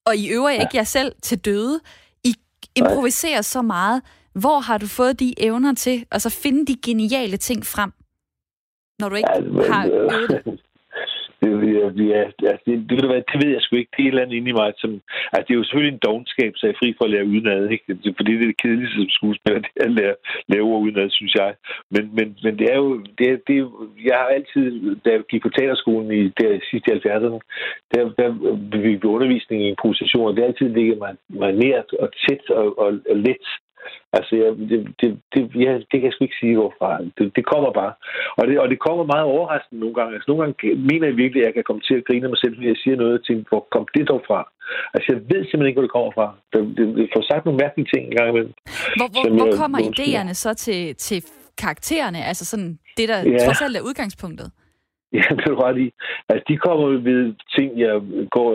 [0.06, 0.60] og I øver ja.
[0.60, 1.80] ikke jer selv til døde.
[2.24, 2.34] I
[2.76, 4.02] improviserer så meget.
[4.44, 7.92] Hvor har du fået de evner til at så finde de geniale ting frem,
[9.00, 10.60] når du ikke ja, men, har øvet det?
[11.42, 11.50] Det,
[12.16, 13.92] ja, ja, det, det, det, det ved jeg sgu ikke.
[13.98, 14.74] Det er et eller andet inde i mig.
[14.78, 14.92] Som,
[15.34, 17.70] altså, det er jo selvfølgelig en dogenskab, så jeg er fri for at lære udenad.
[17.70, 17.86] Ikke?
[18.18, 20.16] Fordi det er det kedeligste som skuespiller, det er at lære,
[20.50, 21.52] lære ord udenad, synes jeg.
[21.94, 22.90] Men, men, men det er jo...
[23.18, 23.58] Det er, det
[24.10, 24.66] jeg har altid,
[25.04, 27.40] da jeg gik på teaterskolen i der sidste 70'erne,
[27.94, 28.30] der, der
[28.86, 32.80] vi undervisning i improvisation, og det har altid ligget mig, mig nært og tæt og,
[32.84, 33.46] og, og let
[34.18, 36.90] Altså, jeg, det, det, det, ja, det kan jeg sgu ikke sige, hvorfra.
[37.18, 37.94] Det, det kommer bare.
[38.40, 40.14] Og det, og det kommer meget overraskende nogle gange.
[40.16, 42.56] Altså, nogle gange mener jeg virkelig, at jeg kan komme til at grine mig selv,
[42.56, 44.40] når jeg siger noget og tænker, hvor kom det dog fra?
[44.96, 46.28] Altså, jeg ved simpelthen ikke, hvor det kommer fra.
[46.52, 48.54] Det, det, det får sagt nogle mærkelige ting en gang imellem.
[49.00, 51.20] Hvor, hvor, hvor kommer idéerne så til, til
[51.64, 52.20] karaktererne?
[52.30, 53.38] Altså sådan det, der ja.
[53.46, 54.48] trods alt er udgangspunktet?
[55.18, 55.92] Ja, det er ret i.
[56.30, 58.02] Altså, de kommer ved ting, jeg
[58.36, 58.52] går,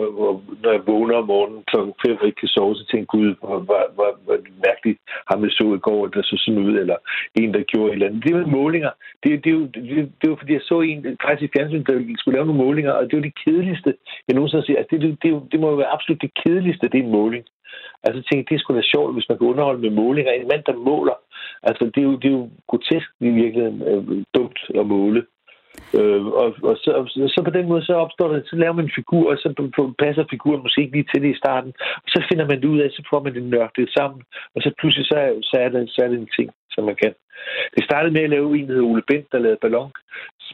[0.63, 1.77] når jeg vågner om morgenen kl.
[2.07, 4.37] 5 og ikke kan sove, så tænker Gud, hvor, hvor, hvor, hvor
[4.67, 6.97] mærkeligt ham jeg så i går, der så sådan ud, eller
[7.35, 8.23] en, der gjorde et eller andet.
[8.23, 8.91] Det er målinger.
[9.23, 12.17] Det, det, er jo, det, det var fordi jeg så en faktisk i fjernsynet, der
[12.17, 13.93] skulle lave nogle målinger, og det var det kedeligste,
[14.27, 14.77] jeg nogensinde siger.
[14.77, 17.43] Altså, det, det, det, det, må jo være absolut det kedeligste, det er en måling.
[18.03, 20.31] Altså, jeg tænkte, det skulle være sjovt, hvis man kan underholde med målinger.
[20.31, 21.17] En mand, der måler.
[21.63, 25.21] Altså, det er jo, det er jo grotesk i virkeligheden øh, dumt at måle.
[25.97, 26.89] Øh, og, og, så,
[27.23, 29.47] og så på den måde, så opstår det, så laver man en figur, og så
[30.03, 31.71] passer figuren måske ikke lige til det i starten.
[32.03, 34.21] Og så finder man det ud af, så får man det nørdet sammen.
[34.55, 35.17] Og så pludselig, så,
[35.49, 37.13] så, er, det, så er det en ting, som man kan.
[37.75, 39.91] Det startede med at lave en, der hedder Ole Bent, der lavede ballon,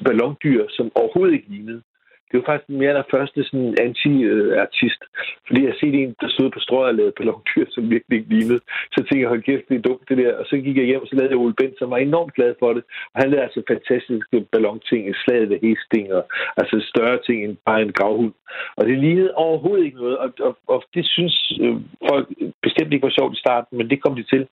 [0.06, 1.82] ballondyr, som overhovedet ikke lignede
[2.30, 5.02] det var faktisk mere der første sådan anti-artist.
[5.48, 8.62] Fordi jeg set en, der stod på strøget og lavede ballondyr, som virkelig ikke lignede.
[8.94, 10.34] Så tænkte jeg, hold kæft, det er dumt det der.
[10.40, 12.52] Og så gik jeg hjem, og så lavede jeg Ole Bent, som var enormt glad
[12.62, 12.84] for det.
[13.14, 16.24] Og han lavede altså fantastiske ballonting, en slag ved hesting, og
[16.62, 18.34] altså større ting end bare en gravhund.
[18.78, 20.18] Og det lignede overhovedet ikke noget.
[20.18, 21.76] Og, og, og det synes øh,
[22.10, 22.28] folk
[22.66, 24.48] bestemt ikke var sjovt i starten, men det kom de til.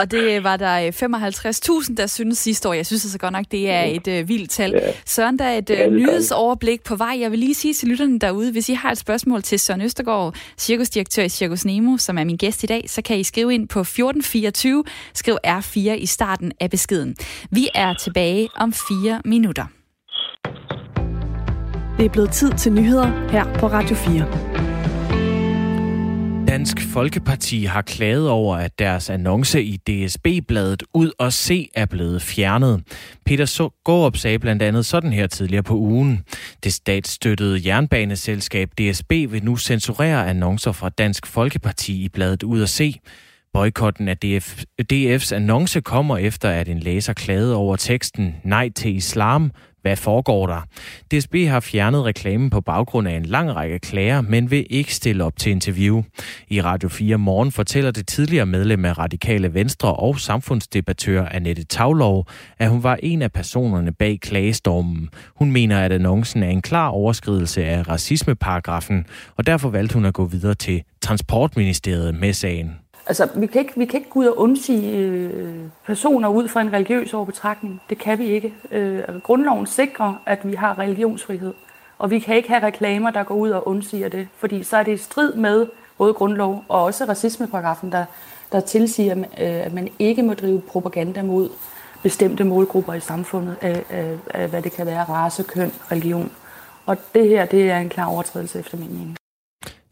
[0.00, 2.72] Og det var der 55.000, der synes sidste år.
[2.72, 4.70] Jeg synes altså godt nok, det er et øh, vildt tal.
[4.70, 4.92] Ja.
[5.04, 7.20] Søren, der er et ja, nyhedsoverblik på vej.
[7.20, 10.34] Jeg vil lige sige til lytterne derude, hvis I har et spørgsmål til Søren Østergaard,
[10.58, 13.68] cirkusdirektør i Cirkus Nemo, som er min gæst i dag, så kan I skrive ind
[13.68, 17.16] på 1424, skriv R4 i starten af beskeden.
[17.50, 19.66] Vi er tilbage om fire minutter.
[21.98, 24.73] Det er blevet tid til nyheder her på Radio 4.
[26.54, 32.22] Dansk Folkeparti har klaget over, at deres annonce i DSB-bladet Ud og Se er blevet
[32.22, 32.82] fjernet.
[33.26, 36.24] Peter Gårup sagde blandt andet sådan her tidligere på ugen.
[36.64, 42.68] Det statsstøttede jernbaneselskab DSB vil nu censurere annoncer fra Dansk Folkeparti i bladet Ud og
[42.68, 42.94] Se.
[43.52, 44.62] Boykotten af DF,
[44.92, 49.50] DF's annonce kommer efter, at en læser klagede over teksten Nej til islam,
[49.84, 50.60] hvad foregår der?
[51.10, 55.24] DSB har fjernet reklamen på baggrund af en lang række klager, men vil ikke stille
[55.24, 56.02] op til interview.
[56.48, 62.26] I Radio 4 Morgen fortæller det tidligere medlem af Radikale Venstre og samfundsdebattør Annette Tavlov,
[62.58, 65.08] at hun var en af personerne bag klagestormen.
[65.36, 70.14] Hun mener, at annoncen er en klar overskridelse af racismeparagrafen, og derfor valgte hun at
[70.14, 72.83] gå videre til Transportministeriet med sagen.
[73.06, 75.54] Altså, vi kan ikke, vi kan ikke gå ud og undsige øh,
[75.86, 77.82] personer ud fra en religiøs overbetragtning.
[77.90, 78.54] Det kan vi ikke.
[78.70, 81.54] Øh, altså, grundloven sikrer, at vi har religionsfrihed.
[81.98, 84.28] Og vi kan ikke have reklamer, der går ud og undsiger det.
[84.36, 85.66] Fordi så er det i strid med
[85.98, 88.04] både grundlov og også racismeparagrafen, der,
[88.52, 91.48] der tilsiger, øh, at man ikke må drive propaganda mod
[92.02, 96.32] bestemte målgrupper i samfundet, af, af, af hvad det kan være, race, køn, religion.
[96.86, 99.16] Og det her, det er en klar overtrædelse efter min mening.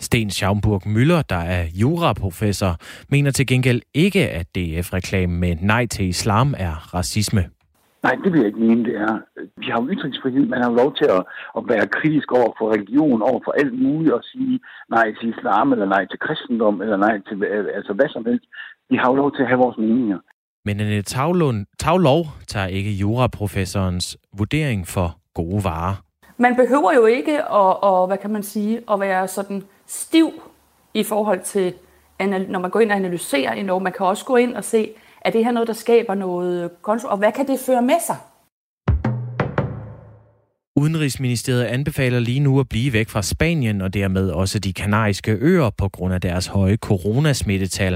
[0.02, 2.72] Sten Schaumburg Møller, der er juraprofessor,
[3.10, 7.42] mener til gengæld ikke, at DF-reklamen med nej til islam er racisme.
[8.02, 9.14] Nej, det vil jeg ikke mene, det er.
[9.56, 11.22] Vi har jo ytringsfrihed, man har jo lov til at,
[11.58, 14.60] at være kritisk over for religion, over for alt muligt, og sige
[14.90, 17.36] nej til islam, eller nej til kristendom, eller nej til
[17.78, 18.44] altså hvad som helst.
[18.90, 20.18] Vi har jo lov til at have vores meninger.
[20.64, 25.94] Men en Tavlund, Tavlov tager ikke juraprofessorens vurdering for gode varer.
[26.36, 30.42] Man behøver jo ikke at, at, hvad kan man sige, at være sådan stiv
[30.94, 31.74] i forhold til,
[32.48, 33.80] når man går ind og analyserer en lov.
[33.80, 37.10] Man kan også gå ind og se, er det her noget, der skaber noget kontrol,
[37.10, 38.16] og hvad kan det føre med sig?
[40.82, 45.70] Udenrigsministeriet anbefaler lige nu at blive væk fra Spanien og dermed også de kanariske øer
[45.78, 47.94] på grund af deres høje coronasmittetal.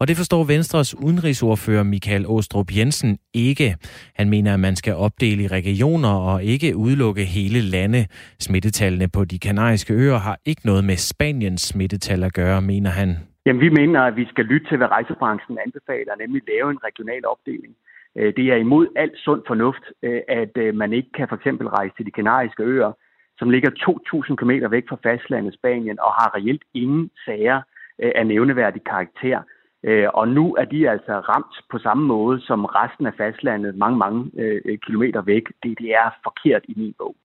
[0.00, 3.76] Og det forstår Venstres udenrigsordfører Michael Åstrup Jensen ikke.
[4.14, 8.06] Han mener, at man skal opdele i regioner og ikke udelukke hele lande.
[8.40, 13.08] Smittetallene på de kanariske øer har ikke noget med Spaniens smittetal at gøre, mener han.
[13.46, 17.22] Jamen, vi mener, at vi skal lytte til, hvad rejsebranchen anbefaler, nemlig lave en regional
[17.32, 17.74] opdeling.
[18.18, 21.68] Øh, det er imod alt sund fornuft, øh, at øh, man ikke kan for eksempel
[21.68, 22.92] rejse til de kanariske øer,
[23.38, 27.60] som ligger 2.000 km væk fra fastlandet Spanien og har reelt ingen sager
[27.98, 29.40] af nævneværdig karakter.
[30.14, 34.30] Og nu er de altså ramt på samme måde som resten af fastlandet mange, mange
[34.86, 35.42] kilometer væk.
[35.62, 37.16] Det, det er forkert i min bog.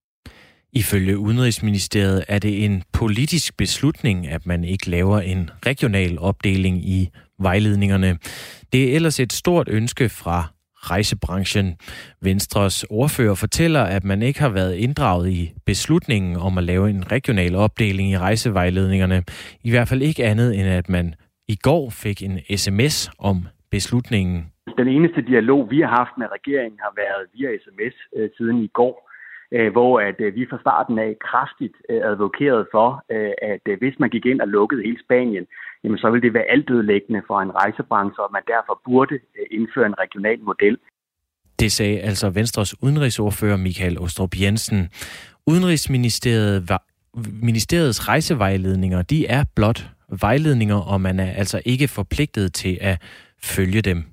[0.74, 7.10] Ifølge Udenrigsministeriet er det en politisk beslutning, at man ikke laver en regional opdeling i
[7.40, 8.18] vejledningerne.
[8.74, 10.57] Det er ellers et stort ønske fra
[10.92, 11.76] rejsebranchen.
[12.22, 17.12] Venstres ordfører fortæller, at man ikke har været inddraget i beslutningen om at lave en
[17.12, 19.24] regional opdeling i rejsevejledningerne.
[19.64, 21.14] I hvert fald ikke andet end, at man
[21.48, 23.38] i går fik en sms om
[23.72, 24.46] beslutningen.
[24.78, 28.68] Den eneste dialog, vi har haft med regeringen, har været via sms øh, siden i
[28.68, 29.08] går
[29.52, 33.78] øh, hvor at øh, vi fra starten af kraftigt øh, advokerede for, øh, at øh,
[33.78, 35.46] hvis man gik ind og lukkede hele Spanien,
[35.88, 39.86] jamen så ville det være altødelæggende for en rejsebranche, og man derfor burde øh, indføre
[39.86, 40.78] en regional model.
[41.60, 44.90] Det sagde altså Venstres udenrigsordfører Michael Ostrup Jensen.
[45.48, 46.84] Udenrigsministeriet var,
[47.42, 49.90] ministeriets rejsevejledninger, de er blot
[50.22, 53.02] vejledninger, og man er altså ikke forpligtet til at
[53.44, 54.04] følge dem.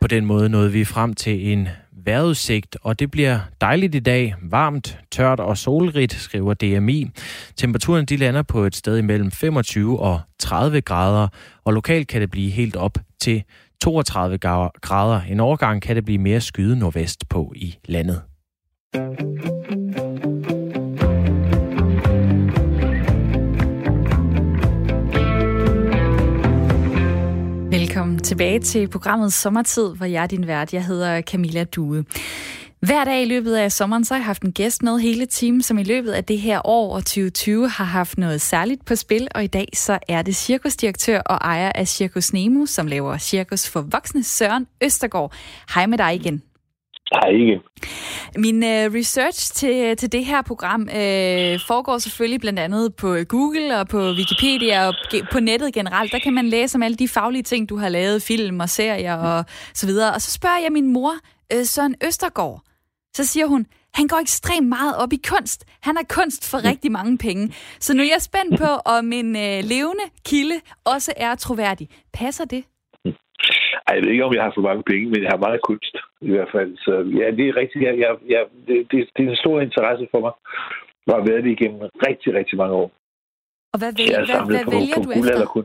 [0.00, 1.68] På den måde nåede vi frem til en
[2.04, 4.34] vejrudsigt, og det bliver dejligt i dag.
[4.42, 7.10] Varmt, tørt og solrigt, skriver DMI.
[7.56, 11.28] Temperaturen de lander på et sted imellem 25 og 30 grader,
[11.64, 13.42] og lokalt kan det blive helt op til
[13.82, 14.38] 32
[14.80, 15.20] grader.
[15.20, 18.22] En overgang kan det blive mere skyde nordvest på i landet.
[28.10, 30.72] Velkommen tilbage til programmet Sommertid, hvor jeg er din vært.
[30.74, 32.04] Jeg hedder Camilla Due.
[32.80, 35.62] Hver dag i løbet af sommeren, så har jeg haft en gæst med hele timen,
[35.62, 39.28] som i løbet af det her år og 2020 har haft noget særligt på spil,
[39.34, 43.68] og i dag så er det cirkusdirektør og ejer af Cirkus Nemo, som laver cirkus
[43.68, 45.32] for voksne Søren Østergaard.
[45.74, 46.42] Hej med dig igen.
[47.12, 47.60] Nej, ikke.
[48.36, 53.78] Min øh, research til, til det her program øh, foregår selvfølgelig blandt andet på Google
[53.78, 54.94] og på Wikipedia og
[55.32, 56.12] på nettet generelt.
[56.12, 59.14] Der kan man læse om alle de faglige ting, du har lavet, film og serier
[59.14, 59.44] og
[59.74, 60.14] så videre.
[60.14, 61.12] Og så spørger jeg min mor,
[61.52, 62.62] øh, Søren Østergaard,
[63.14, 65.64] så siger hun, han går ekstremt meget op i kunst.
[65.80, 67.54] Han har kunst for rigtig mange penge.
[67.80, 71.88] Så nu er jeg spændt på, om en øh, levende kilde også er troværdig.
[72.12, 72.64] Passer det?
[73.94, 76.30] Jeg ved ikke, om jeg har for mange penge, men jeg har meget kunst i
[76.30, 76.70] hvert fald.
[76.76, 77.84] Så ja, det er rigtigt.
[77.84, 80.32] Jeg, jeg, jeg, det, det, det er en stor interesse for mig.
[81.06, 82.90] Jeg har været det igennem rigtig, rigtig mange år.
[83.72, 85.62] Og hvad, vælger, hvad, hvad på, vælger på, du efter?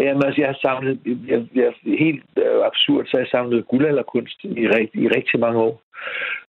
[0.00, 0.98] Jamen, altså, jeg har samlet,
[1.30, 1.72] jeg, jeg,
[2.06, 4.48] helt øh, absurd, så har jeg samlet guldalderkunst i,
[5.02, 5.74] i rigtig mange år.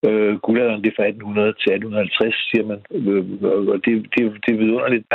[0.07, 2.79] Øh, guldalderen, det er fra 1800 til 1850, siger man.
[2.97, 3.23] Øh,
[3.73, 5.05] og det, det, det er vidunderligt.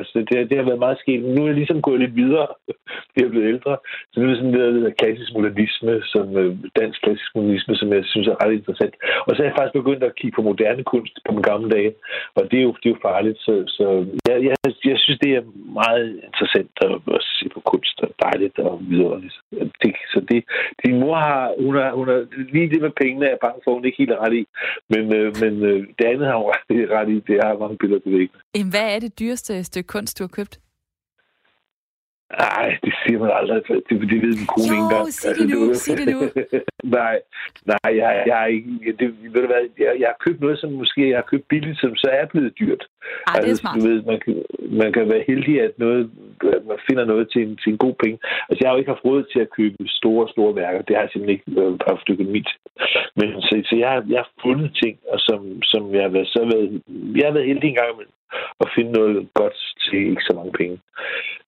[0.00, 1.20] Altså, det, det har været meget sket.
[1.34, 2.46] Nu er jeg ligesom gået lidt videre.
[3.16, 3.76] Jeg er blevet ældre.
[4.10, 7.88] Så nu er det sådan noget, der klassisk modernisme, som øh, dansk klassisk modernisme, som
[7.92, 8.94] jeg synes er ret interessant.
[9.26, 11.92] Og så er jeg faktisk begyndt at kigge på moderne kunst på mine gamle dage.
[12.36, 13.38] Og det er jo, det er jo farligt.
[13.46, 13.84] Så, så
[14.28, 14.56] jeg, jeg,
[14.90, 15.42] jeg synes, det er
[15.80, 17.96] meget interessant at, at se på kunst.
[18.04, 19.36] Og dejligt og vidunderligt.
[19.82, 20.44] Det, så det,
[20.84, 22.20] din mor har, hun har, hun har
[22.52, 24.46] lige det med pengene er bange for, hun ikke helt ret i.
[24.92, 26.52] Men, øh, men øh, det andet har hun
[26.96, 27.16] ret i.
[27.28, 28.70] Det har mange billeder på væggen.
[28.70, 30.58] Hvad er det dyreste stykke kunst, du har købt?
[32.30, 33.62] Nej, det siger man aldrig.
[33.68, 35.12] Det, det ved min kone ikke engang.
[35.22, 36.20] sig det nu, sig det nu.
[36.98, 37.16] nej,
[37.72, 41.10] nej, jeg, jeg, jeg, det, ved du hvad, jeg, jeg har købt noget, som måske
[41.10, 42.82] jeg har købt billigt, som så er blevet dyrt.
[43.26, 43.76] Ej, det er altså, smart.
[43.76, 44.34] Du ved, man, kan,
[44.82, 46.10] man kan være heldig, at noget,
[46.70, 48.18] man finder noget til en, til en god penge.
[48.48, 50.82] Altså, jeg har jo ikke haft råd til at købe store, store værker.
[50.82, 52.58] Det har jeg simpelthen ikke øh, haft økonomi til.
[53.18, 56.28] Men så, så jeg, har, jeg har fundet ting, og som, som jeg har været,
[56.28, 56.68] så været,
[57.18, 58.15] jeg har været heldig en gang imellem
[58.62, 60.76] at finde noget godt til ikke så mange penge.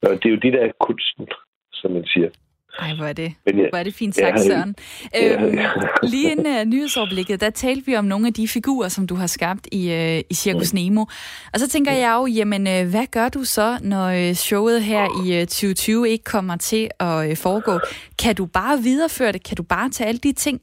[0.03, 1.27] Og det er jo det, der er kunsten,
[1.73, 2.31] som man siger.
[2.79, 4.75] Ej, hvor er det, ja, hvor er det fint sagt, ja, Søren.
[5.15, 5.71] Ja, øhm, ja.
[6.03, 9.27] lige inden uh, nyhedsoverblikket, der talte vi om nogle af de figurer, som du har
[9.27, 11.05] skabt i, uh, i Circus Nemo.
[11.53, 15.41] Og så tænker jeg jo, jamen, uh, hvad gør du så, når showet her i
[15.41, 17.79] uh, 2020 ikke kommer til at uh, foregå?
[18.19, 19.45] Kan du bare videreføre det?
[19.45, 20.61] Kan du bare tage alle de ting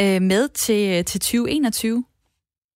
[0.00, 2.04] uh, med til, uh, til 2021?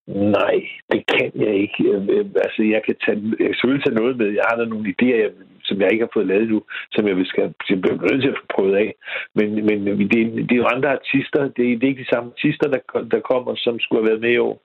[0.08, 0.54] Nej,
[0.92, 1.78] det kan jeg ikke.
[1.92, 4.28] Øhm, øhm, altså, jeg kan, tage, jeg selvfølgelig tage noget med.
[4.38, 5.30] Jeg har da nogle idéer, jeg
[5.64, 6.62] som jeg ikke har fået lavet nu,
[6.94, 8.94] som jeg vil skal blive nødt til at få prøvet af.
[9.34, 11.40] Men, men det, det er jo andre artister.
[11.56, 12.80] Det er, det er ikke de samme artister, der,
[13.12, 14.56] der kommer, som skulle have været med i år.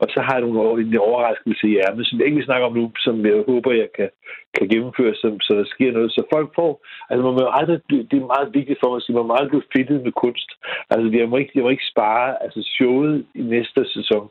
[0.00, 2.76] Og så har jeg nogle en overraskelse i ærmet, som jeg ikke vil snakke om
[2.76, 4.08] nu, som jeg håber, jeg kan,
[4.56, 6.10] kan gennemføre, så, så der sker noget.
[6.12, 6.70] Så folk får...
[7.10, 7.78] Altså, man må aldrig,
[8.10, 10.50] det er meget vigtigt for mig at sige, man må aldrig blive fedtet med kunst.
[10.92, 14.24] Altså, jeg må ikke, jeg må ikke spare altså, showet i næste sæson,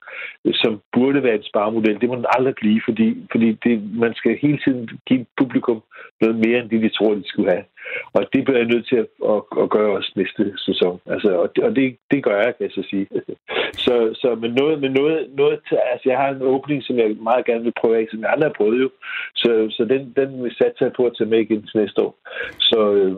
[0.62, 2.02] som burde være en sparemodel.
[2.02, 5.80] Det må den aldrig blive, fordi, fordi det, man skal hele tiden give publikum
[6.22, 7.66] noget mere, end det, de tror, de skulle have.
[8.14, 11.00] Og det bliver jeg nødt til at, at, at gøre også næste sæson.
[11.06, 13.08] Altså, og det, og det, det gør jeg, kan jeg så sige.
[13.86, 17.18] så, så men noget, men noget, noget til, altså, jeg har en åbning, som jeg
[17.30, 18.90] meget gerne vil prøve af, som jeg aldrig har prøvet jo.
[19.36, 22.14] Så, så den, den vil satse på at tage med igen til næste år.
[22.60, 23.12] Så øh,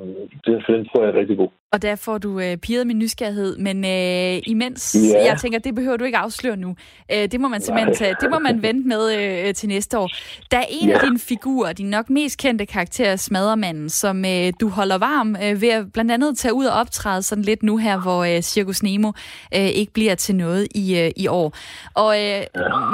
[0.45, 1.49] den, den tror jeg er rigtig god.
[1.71, 5.25] Og der får du øh, piret min nysgerrighed, men øh, imens, ja.
[5.25, 6.75] jeg tænker, det behøver du ikke afsløre nu.
[7.11, 10.09] Øh, det må man simpelthen tage, det må man vente med øh, til næste år.
[10.51, 10.93] Der er en ja.
[10.93, 15.61] af dine figurer, din nok mest kendte karakter, Smadermanden, som øh, du holder varm øh,
[15.61, 18.83] ved at blandt andet tage ud og optræde sådan lidt nu her, hvor øh, Circus
[18.83, 19.11] Nemo
[19.55, 21.53] øh, ikke bliver til noget i, øh, i år.
[21.93, 22.41] Og øh,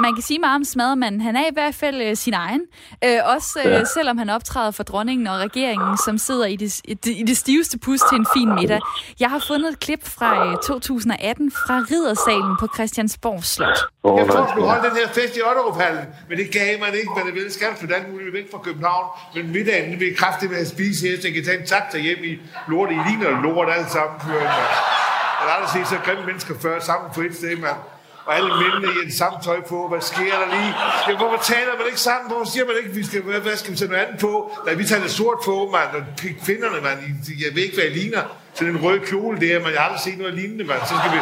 [0.00, 1.20] man kan sige meget om Smadermanden.
[1.20, 2.60] Han er i hvert fald øh, sin egen.
[3.04, 6.94] Øh, også øh, selvom han optræder for dronningen og regeringen, som sidder i det, i
[6.94, 8.80] det, i det stiveste pus til en fin middag.
[9.20, 13.78] Jeg har fundet et klip fra øh, 2018 fra Riddersalen på Christiansborg Slot.
[14.04, 17.26] Jeg tror, du holde den her fest i Otteruphallen, men det gav man ikke, men
[17.26, 19.06] det ville skal for alt muligt væk fra København.
[19.34, 22.24] Men middagen vil kraftigt med at spise her, så jeg kan tage en taxa hjem
[22.24, 22.32] i
[22.68, 22.90] lort.
[22.90, 24.16] I ligner lort alle sammen.
[24.30, 27.93] Jeg har aldrig set så grimme mennesker før sammen på et sted, mand
[28.26, 29.88] og alle mændene i en samme tøj på.
[29.88, 30.72] Hvad sker der lige?
[31.08, 32.26] Ja, hvorfor taler man ikke sammen?
[32.30, 34.32] Hvorfor siger man ikke, vi skal, hvad, hvad skal vi tage noget andet på?
[34.66, 36.02] Da vi tager det sort på, mand, og
[36.44, 36.98] kvinderne, mand,
[37.44, 38.22] jeg ved ikke, hvad jeg ligner.
[38.54, 40.80] Så den røde kjole der, man, jeg har aldrig set noget lignende, mand.
[40.90, 41.20] Så skal vi,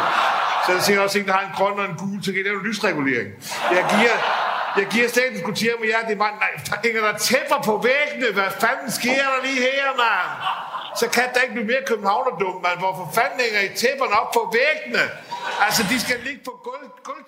[0.65, 2.45] så er der også en, der har en grøn og en gul, så kan jeg
[2.45, 3.29] lave en lysregulering.
[3.77, 4.15] Jeg giver,
[4.79, 7.73] jeg giver staten kvarter med jer, det er bare, nej, der hænger der tæpper på
[7.87, 8.27] væggene.
[8.37, 10.29] Hvad fanden sker der lige her, mand?
[11.01, 12.75] Så kan der ikke blive mere københavnerdum, man.
[12.79, 15.03] Hvor for fanden hænger I tæpperne op på væggene?
[15.65, 16.85] Altså, de skal ligge på gulv,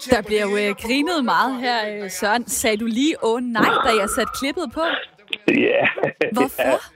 [0.09, 2.47] Der bliver jo øh, grinet meget her, øh, Søren.
[2.47, 4.83] Sagde du lige, åh nej, da jeg satte klippet på?
[5.47, 5.85] Ja.
[6.31, 6.63] Hvorfor?
[6.63, 6.77] Ja,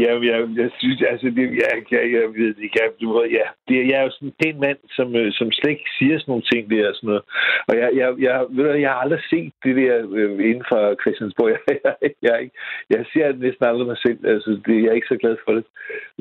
[0.00, 2.78] Ja, jeg, jeg synes, altså, det, jeg, jeg, jeg ved det ikke.
[2.82, 5.90] Jeg, du, ja, det, jeg er jo sådan den mand, som, øh, som slet ikke
[5.98, 7.22] siger sådan nogle ting der og sådan noget.
[7.68, 10.80] Og jeg, jeg, jeg, ved du, jeg har aldrig set det der øh, inden for
[11.02, 11.50] Christiansborg.
[11.50, 12.50] Jeg, jeg, jeg, jeg,
[12.90, 14.18] jeg ser det næsten aldrig mig selv.
[14.32, 15.64] Altså, det, jeg er ikke så glad for det.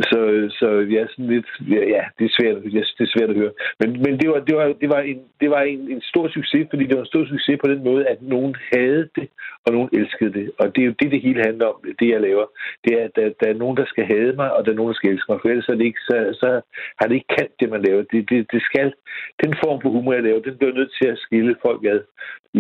[0.10, 3.14] Så, øh, så jeg er sådan lidt, ja, ja det er svært, jeg, det er
[3.16, 3.54] svært at høre.
[3.80, 6.68] Men, men det var, det var, det var, en, det var en, en stor succes,
[6.70, 9.28] fordi det var en stor succes på den måde, at nogen havde det,
[9.66, 10.52] og nogen elskede det.
[10.60, 12.46] Og det er jo det, det hele handler om, det jeg laver.
[12.84, 14.92] Det er, at der, der er nogen, der skal hade mig, og der er nogen,
[14.94, 15.40] der skal elske mig.
[15.42, 16.50] For ellers er det ikke, så, så
[17.00, 18.02] har det ikke kant, det man laver.
[18.12, 18.88] Det, det, det skal,
[19.44, 22.02] den form for humor, jeg laver, den bliver nødt til at skille folk ad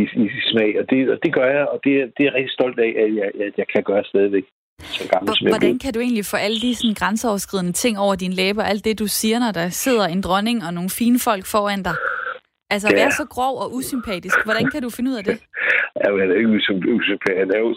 [0.01, 0.71] i, i smag.
[0.79, 3.09] Og det, og det gør jeg, og det, det er jeg rigtig stolt af, at
[3.19, 4.45] jeg, at jeg kan gøre stadigvæk.
[5.11, 8.85] Gammel, Hvordan kan du egentlig få alle de sådan, grænseoverskridende ting over dine læber, alt
[8.85, 11.95] det du siger, når der sidder en dronning og nogle fine folk foran dig?
[12.73, 12.95] Altså, ja.
[13.01, 14.37] være så grov og usympatisk.
[14.47, 15.37] Hvordan kan du finde ud af det?
[15.99, 17.21] Ja, men han er ikke usympatisk.
[17.41, 17.71] Han er jo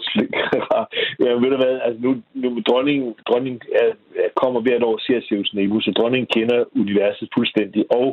[1.23, 1.75] ja, ved du hvad?
[1.85, 3.89] Altså, nu, nu dronningen, dronningen er,
[4.23, 7.81] er, kommer hvert år og ser Sirius Nebo, så dronningen kender universet fuldstændig.
[7.99, 8.07] Og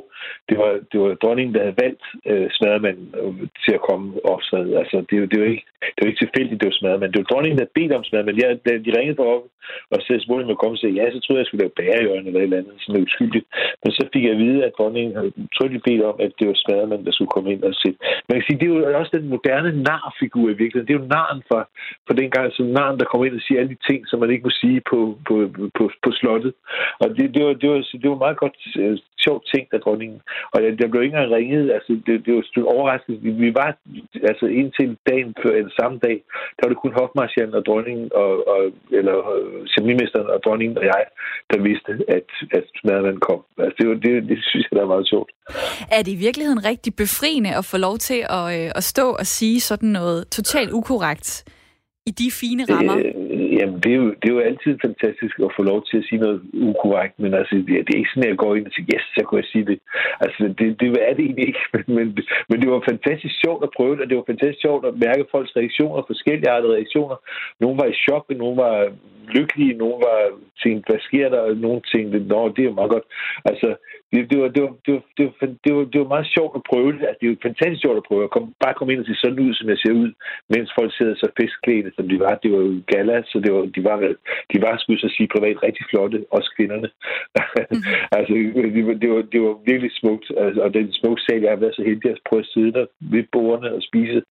[0.49, 4.73] det var, det var dronningen, der havde valgt øh, smadermanden øh, til at komme opslaget.
[4.81, 7.15] Altså, det, det, var ikke, det var ikke tilfældigt, det var smadermanden.
[7.15, 8.43] Det var dronningen, der bedte om smadermanden.
[8.43, 9.45] Jeg, da de ringede på op
[9.91, 12.41] og mig at komme og sige, ja, så troede jeg, jeg skulle lave bærehjørn eller
[12.41, 13.47] et eller andet, sådan uskyldigt.
[13.83, 16.59] Men så fik jeg at vide, at dronningen havde trykket bedt om, at det var
[16.73, 17.89] gademand, der skulle komme ind og se.
[18.29, 20.89] Man kan sige, det er jo også den moderne narfigur i virkeligheden.
[20.89, 21.61] Det er jo narren for,
[22.07, 24.21] for den gang, som altså narren, der kommer ind og siger alle de ting, som
[24.21, 24.99] man ikke må sige på,
[25.29, 25.35] på,
[25.77, 26.53] på, på slottet.
[27.03, 30.21] Og det, det, var, det, var, det var meget godt uh, sjovt ting af dronningen.
[30.53, 31.65] Og der, jeg blev ikke engang ringet.
[31.77, 33.19] Altså, det, det var et overraskende.
[33.25, 33.69] Vi, vi var
[34.31, 36.17] altså indtil dagen før, eller samme dag,
[36.57, 38.61] der var det kun hofmarschallen og dronningen, og, og,
[38.99, 41.05] eller øh, ceremonimesteren og dronningen og jeg,
[41.51, 43.41] der vidste, at, at smadremanden kom.
[43.59, 45.31] Altså, det, var, det, det synes jeg, der er meget sjovt.
[45.97, 49.27] Er det i virkeligheden rigtig befriende at få lov til at, øh, at stå og
[49.27, 51.45] sige sådan noget totalt ukorrekt
[52.07, 52.97] i de fine rammer?
[52.99, 56.05] Øh, jamen, det er, jo, det er jo altid fantastisk at få lov til at
[56.09, 56.39] sige noget
[56.71, 59.05] ukorrekt, men altså, det, det er ikke sådan, at jeg går ind og siger, yes,
[59.15, 59.79] så kunne jeg sige det.
[60.25, 62.07] Altså, det, det er det egentlig ikke, men, men,
[62.49, 65.25] men det var fantastisk sjovt at prøve det, og det var fantastisk sjovt at mærke
[65.33, 67.17] folks reaktioner, forskellige reaktioner.
[67.63, 68.77] Nogle var i chok, og nogle var
[69.35, 70.19] lykkelige, nogle var
[70.63, 73.07] tænkt, hvad sker der, og nogle tænkte, nå, det er meget godt.
[73.45, 73.69] Altså,
[74.13, 76.55] det, det, var, det, var, det, var, det, var, det, var, det var meget sjovt
[76.59, 77.03] at prøve det.
[77.09, 79.15] Altså, det er jo fantastisk sjovt at prøve at komme, bare komme ind og se
[79.15, 80.11] sådan ud, som jeg ser ud,
[80.55, 82.35] mens folk sidder så festklædte, som de var.
[82.43, 83.97] Det var jo gala, så det var, de var,
[84.53, 86.89] de var skulle så sige, privat rigtig flotte, også kvinderne.
[87.71, 87.83] Mm.
[88.19, 88.33] altså,
[88.77, 91.63] det, var, det, var, det var virkelig smukt, altså, og den smukke sal, jeg har
[91.65, 94.23] været så heldig at prøve at sidde der ved bordene og spise.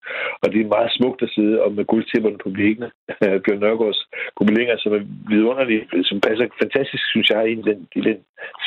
[0.42, 2.90] Og det er meget smukt at sidde, og med guldtipperne på væggene.
[3.44, 4.02] Bjørn Nørgaards
[4.36, 5.80] gobelinger, Altså, som er vidunderlig,
[6.10, 8.18] som passer fantastisk, synes jeg, i den, i den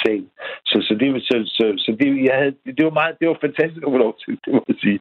[0.02, 0.20] sag.
[0.70, 3.82] Så, så det, så, så, så det, jeg havde, det var meget, det var fantastisk
[3.86, 4.98] at få lov til, det må jeg sige.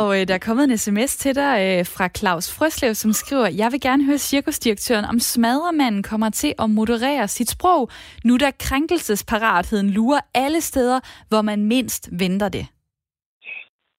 [0.00, 3.48] Og øh, der er kommet en sms til dig øh, fra Claus Frøslev, som skriver,
[3.62, 7.90] jeg vil gerne høre cirkusdirektøren, om smadremanden kommer til at moderere sit sprog,
[8.24, 12.66] nu da krænkelsesparatheden lurer alle steder, hvor man mindst venter det.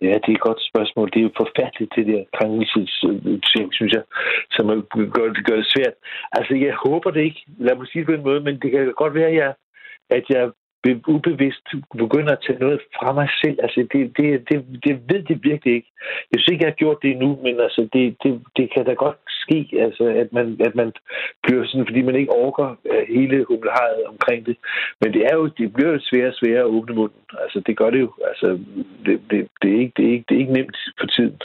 [0.02, 1.10] Ja, det er et godt spørgsmål.
[1.12, 4.04] Det er jo forfærdeligt, det der krænkelsesting, synes jeg,
[4.52, 4.66] som
[5.16, 5.96] gør, det gør det svært.
[6.32, 7.42] Altså, jeg håber det ikke.
[7.58, 9.54] Lad mig sige det på en måde, men det kan godt være, at jeg,
[10.10, 10.52] at jeg
[11.08, 11.68] ubevidst
[12.04, 13.58] begynder at tage noget fra mig selv.
[13.66, 15.92] Altså, det, det, det, det ved det virkelig ikke.
[16.32, 18.94] Jeg synes ikke, jeg har gjort det endnu, men altså, det, det, det kan da
[18.94, 20.90] godt ske, altså, at, man, at man
[21.44, 24.56] bliver sådan, fordi man ikke orker øh, hele humleharet omkring det.
[25.02, 27.24] Men det, er jo, det bliver jo sværere og sværere at åbne munden.
[27.44, 28.12] Altså, det gør det jo.
[28.30, 28.48] Altså,
[29.06, 31.38] det, det, det, er, ikke, det, er, ikke, det er ikke nemt for tiden.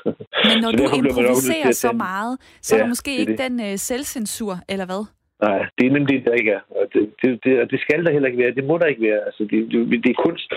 [0.48, 3.44] Men når så du improviserer så meget, så ja, er der måske ikke det.
[3.46, 5.21] den uh, selvcensur, eller hvad?
[5.46, 6.62] Nej, det er nemlig det, der ikke er.
[6.80, 8.58] Og det, det, det, og det skal der heller ikke være.
[8.58, 9.20] Det må der ikke være.
[9.26, 10.50] Altså, det, det, det er kunst.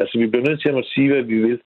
[0.00, 1.60] Altså, vi bliver nødt til at måtte sige, hvad vi vil.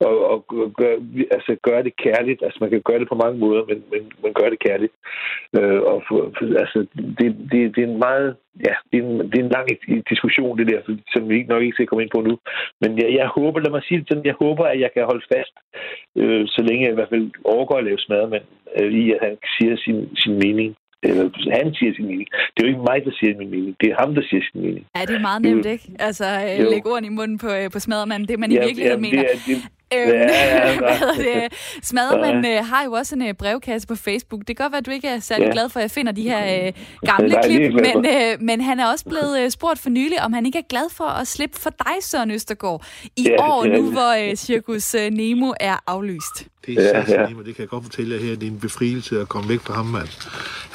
[0.00, 0.38] Og, og
[0.80, 0.96] gøre,
[1.36, 2.42] altså, gøre det kærligt.
[2.42, 4.92] Altså, man kan gøre det på mange måder, men, men man gør det kærligt.
[5.58, 6.18] Øh, og for,
[6.62, 6.78] altså,
[7.18, 8.36] det, det, det er en meget...
[8.66, 9.66] Ja, det er en, det er en lang
[10.10, 10.80] diskussion, det der,
[11.14, 12.38] som vi nok ikke skal komme ind på nu.
[12.80, 15.26] Men jeg, jeg håber, lad mig sige det sådan, jeg håber, at jeg kan holde
[15.34, 15.54] fast,
[16.16, 18.42] øh, så længe jeg i hvert fald overgår at lave men
[18.80, 21.24] øh, i at han siger sin, sin mening eller
[21.58, 22.28] han siger sin mening.
[22.52, 23.76] Det er jo ikke mig, der siger min mening.
[23.80, 24.86] Det er ham, der siger sin mening.
[24.96, 25.84] Ja, det er meget nemt, ikke?
[25.98, 26.26] Altså,
[26.60, 26.70] jo.
[26.70, 28.28] lægge ord i munden på, øh, på smadermanden.
[28.28, 29.22] Det man ja, i virkeligheden ja, mener.
[29.22, 29.56] Det er, det,
[29.94, 30.78] Øhm, ja, ja,
[31.24, 31.52] det?
[31.82, 32.58] Smaddermand ja.
[32.58, 34.40] øh, har jo også en øh, brevkasse på Facebook.
[34.40, 35.52] Det kan godt være, at du ikke er særlig ja.
[35.52, 36.72] glad for, at jeg finder de her øh,
[37.10, 40.32] gamle Nej, klip, men, øh, men han er også blevet øh, spurgt for nylig, om
[40.32, 42.86] han ikke er glad for at slippe for dig, Søren Østergaard,
[43.16, 46.46] i ja, år nu, hvor øh, Cirkus øh, Nemo er aflyst.
[46.66, 47.26] Det er ja, ja.
[47.26, 48.36] det kan jeg godt fortælle jer her.
[48.36, 50.08] Det er en befrielse at komme væk fra ham, mand.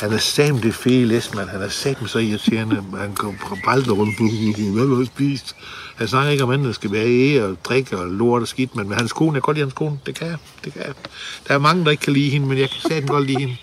[0.02, 1.50] Han er sam det fede læs, mand.
[1.50, 2.76] Han er sat med så irriterende.
[2.76, 4.16] Han går fra balder rundt.
[4.76, 5.56] Hvad vil du spist?
[5.96, 8.76] Han snakker ikke om, at der skal være ære og drikke og lort og skidt,
[8.76, 10.00] men med hans kone, jeg kan godt lide hans kone.
[10.06, 10.38] Det kan jeg.
[10.66, 10.94] Det kan jeg.
[11.48, 13.58] Der er mange, der ikke kan lide hende, men jeg kan satme godt lide hende.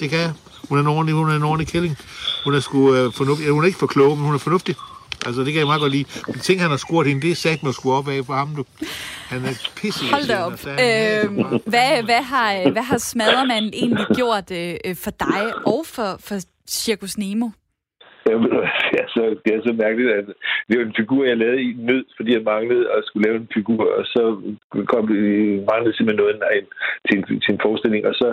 [0.00, 0.32] Det kan jeg.
[0.68, 1.96] Hun er en ordentlig, hun er en ordentlig killing.
[2.44, 3.50] Hun er sgu uh, fornuftig.
[3.50, 4.74] Hun er ikke for klog, men hun er fornuftig.
[5.26, 6.04] Altså, det kan jeg meget godt lide.
[6.34, 8.56] De ting, han har scoret hende, det er sat at score op af for ham,
[8.56, 8.64] du.
[9.28, 10.04] Han er pisse.
[10.10, 10.52] Hold da op.
[10.52, 16.38] Øh, hvad, hvad, har, hvad har smadremanden egentlig gjort øh, for dig og for, for
[16.68, 17.48] Circus Nemo?
[18.92, 20.10] det, er så, det er så mærkeligt.
[20.10, 20.26] at
[20.68, 23.48] det var en figur, jeg lavede i nød, fordi jeg manglede at skulle lave en
[23.54, 24.22] figur, og så
[24.92, 25.20] kom det,
[25.70, 26.66] manglede simpelthen noget ind
[27.06, 28.28] til en, til en forestilling, og så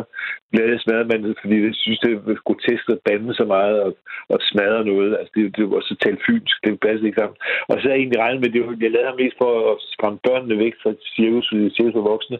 [0.55, 3.91] lavede jeg smadret fordi jeg synes, det er grotesk at bande så meget og,
[4.33, 5.11] og smadre noget.
[5.19, 7.37] Altså, det, det var så talt fynsk, det passede ikke sammen.
[7.69, 10.19] Og så har jeg egentlig regnet med, at jeg lavede ham mest for at skræmme
[10.27, 12.37] børnene væk fra cirkus, cirkus for voksne.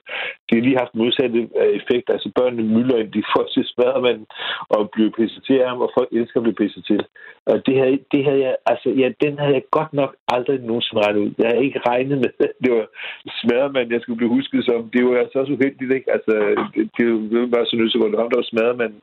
[0.47, 2.07] De har lige haft modsatte øh, effekt.
[2.15, 4.27] Altså børnene mylder ind, de får til smadremanden
[4.75, 7.01] og bliver pisset til ham, og folk elsker at blive pisset til.
[7.51, 11.01] Og det havde, det havde jeg, altså, ja, den havde jeg godt nok aldrig nogensinde
[11.03, 11.31] regnet ud.
[11.39, 12.85] Jeg havde ikke regnet med, at det var
[13.41, 14.89] smadremand, jeg skulle blive husket som.
[14.93, 16.09] Det var altså også uheldigt, ikke?
[16.15, 16.33] Altså,
[16.73, 17.05] det, det,
[17.41, 18.93] var bare så nødt til at der var smadremand.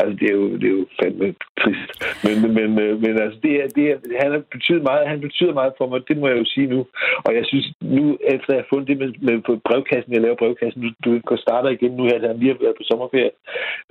[0.00, 1.26] Altså, det er jo, det er jo fandme
[1.60, 1.90] trist.
[2.24, 5.54] Men, men, men, men altså, det er, det er, han har betydet meget, han betyder
[5.60, 6.80] meget for mig, det må jeg jo sige nu.
[7.26, 10.42] Og jeg synes, nu, efter jeg har fundet det med, med på brevkassen, jeg laver
[10.42, 13.34] brevkassen, du, du starter igen nu her, da han lige har været på sommerferie.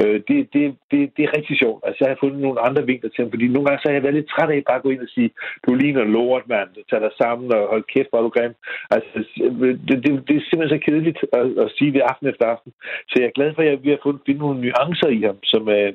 [0.01, 1.79] Øh, det, det, det, det, er rigtig sjovt.
[1.87, 4.19] Altså, jeg har fundet nogle andre vinkler til ham, fordi nogle gange så jeg været
[4.19, 5.29] lidt træt af bare at gå ind og sige,
[5.65, 6.69] du ligner lort, mand.
[6.89, 8.53] Tag dig sammen og hold kæft, hvor du grim.
[8.95, 9.09] Altså,
[9.87, 12.71] det, det, det, er simpelthen så kedeligt at, at sige det aften efter aften.
[13.09, 15.63] Så jeg er glad for, at vi har fundet finde nogle nuancer i ham, som
[15.77, 15.91] øh,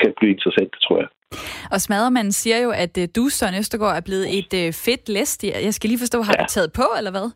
[0.00, 1.08] kan blive interessant, tror jeg.
[1.74, 5.44] Og Smadermanden siger jo, at øh, du, Søren Østergaard, er blevet et øh, fedt læst.
[5.66, 6.42] Jeg skal lige forstå, har ja.
[6.42, 7.28] du taget på, eller hvad?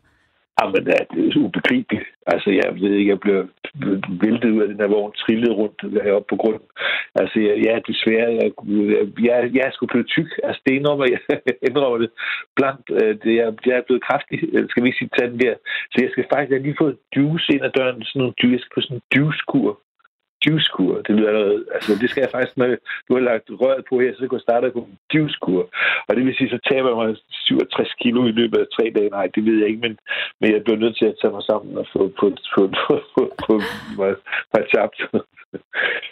[0.59, 2.07] Ah, Jamen, det er ubegribeligt.
[2.33, 3.37] Altså, jeg ved ikke, jeg blev
[4.23, 6.69] væltet ud af den her vogn, trillet rundt heroppe på grunden.
[7.21, 8.49] Altså, jeg, ja, desværre, jeg,
[9.27, 10.29] jeg, jeg er sgu blevet tyk.
[10.43, 11.21] Altså, det indrømmer jeg,
[11.69, 12.11] indrømmer det
[12.57, 12.87] blankt.
[12.99, 15.55] Øh, det, jeg, jeg er blevet kraftig, øh, skal vi ikke sige tanden der.
[15.91, 18.67] Så jeg skal faktisk, jeg har lige fået juice ind ad døren, sådan nogle juice
[18.73, 19.71] på sådan en juice-kur
[20.45, 21.01] juicekur.
[21.05, 22.67] Det lyder allerede, altså det skal jeg faktisk, når
[23.07, 25.61] du har lagt røret på her, så kan jeg starte på en juicekur.
[26.07, 29.09] Og det vil sige, så taber jeg mig 67 kilo i løbet af tre dage.
[29.09, 29.97] Nej, det ved jeg ikke, men,
[30.41, 33.23] men jeg bliver nødt til at tage mig sammen og få, få, få, få, få,
[33.47, 33.55] få
[33.97, 34.15] mig,
[34.53, 34.97] mig tabt.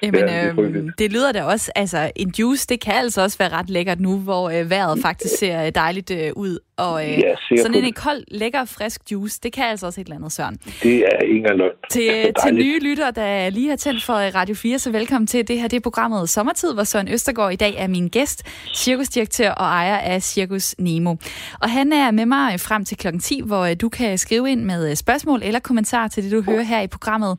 [0.03, 3.37] Jamen, ja, det, øh, det lyder da også, altså en juice, det kan altså også
[3.37, 6.59] være ret lækkert nu, hvor øh, vejret faktisk ser dejligt øh, ud.
[6.77, 10.05] Og øh, ja, sådan en, en kold, lækker, frisk juice, det kan altså også et
[10.05, 10.57] eller andet, Søren.
[10.83, 11.69] Det er ingen løn.
[11.91, 12.11] Til,
[12.45, 15.47] til nye lytter, der lige har tændt for øh, Radio 4, så velkommen til.
[15.47, 18.43] Det her det er programmet Sommertid, hvor Søren Østergaard i dag er min gæst,
[18.75, 21.15] cirkusdirektør og ejer af Cirkus Nemo.
[21.61, 24.63] Og han er med mig frem til klokken 10, hvor øh, du kan skrive ind
[24.63, 27.37] med spørgsmål eller kommentarer til det, du hører her i programmet.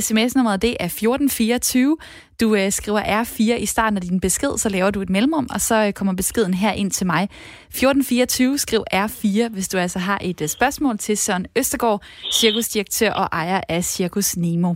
[0.00, 1.97] SMS-nummeret det er 1424.
[2.40, 5.60] Du øh, skriver R4 i starten af din besked, så laver du et mellemrum, og
[5.60, 7.22] så øh, kommer beskeden her ind til mig.
[7.22, 13.28] 1424, skriv R4, hvis du altså har et øh, spørgsmål til Søren Østergaard, cirkusdirektør og
[13.32, 14.74] ejer af Cirkus Nemo.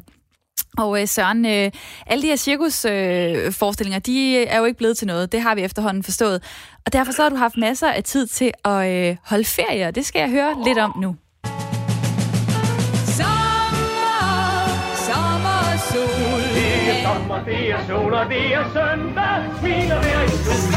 [0.78, 1.70] Og øh, Søren, øh,
[2.06, 5.32] alle de her cirkusforestillinger, øh, de er jo ikke blevet til noget.
[5.32, 6.42] Det har vi efterhånden forstået.
[6.86, 9.94] Og derfor så har du haft masser af tid til at øh, holde ferie, og
[9.94, 11.16] det skal jeg høre lidt om nu.
[17.32, 20.72] Sommer, det er sol, og det er søndag, smiler hver i sol.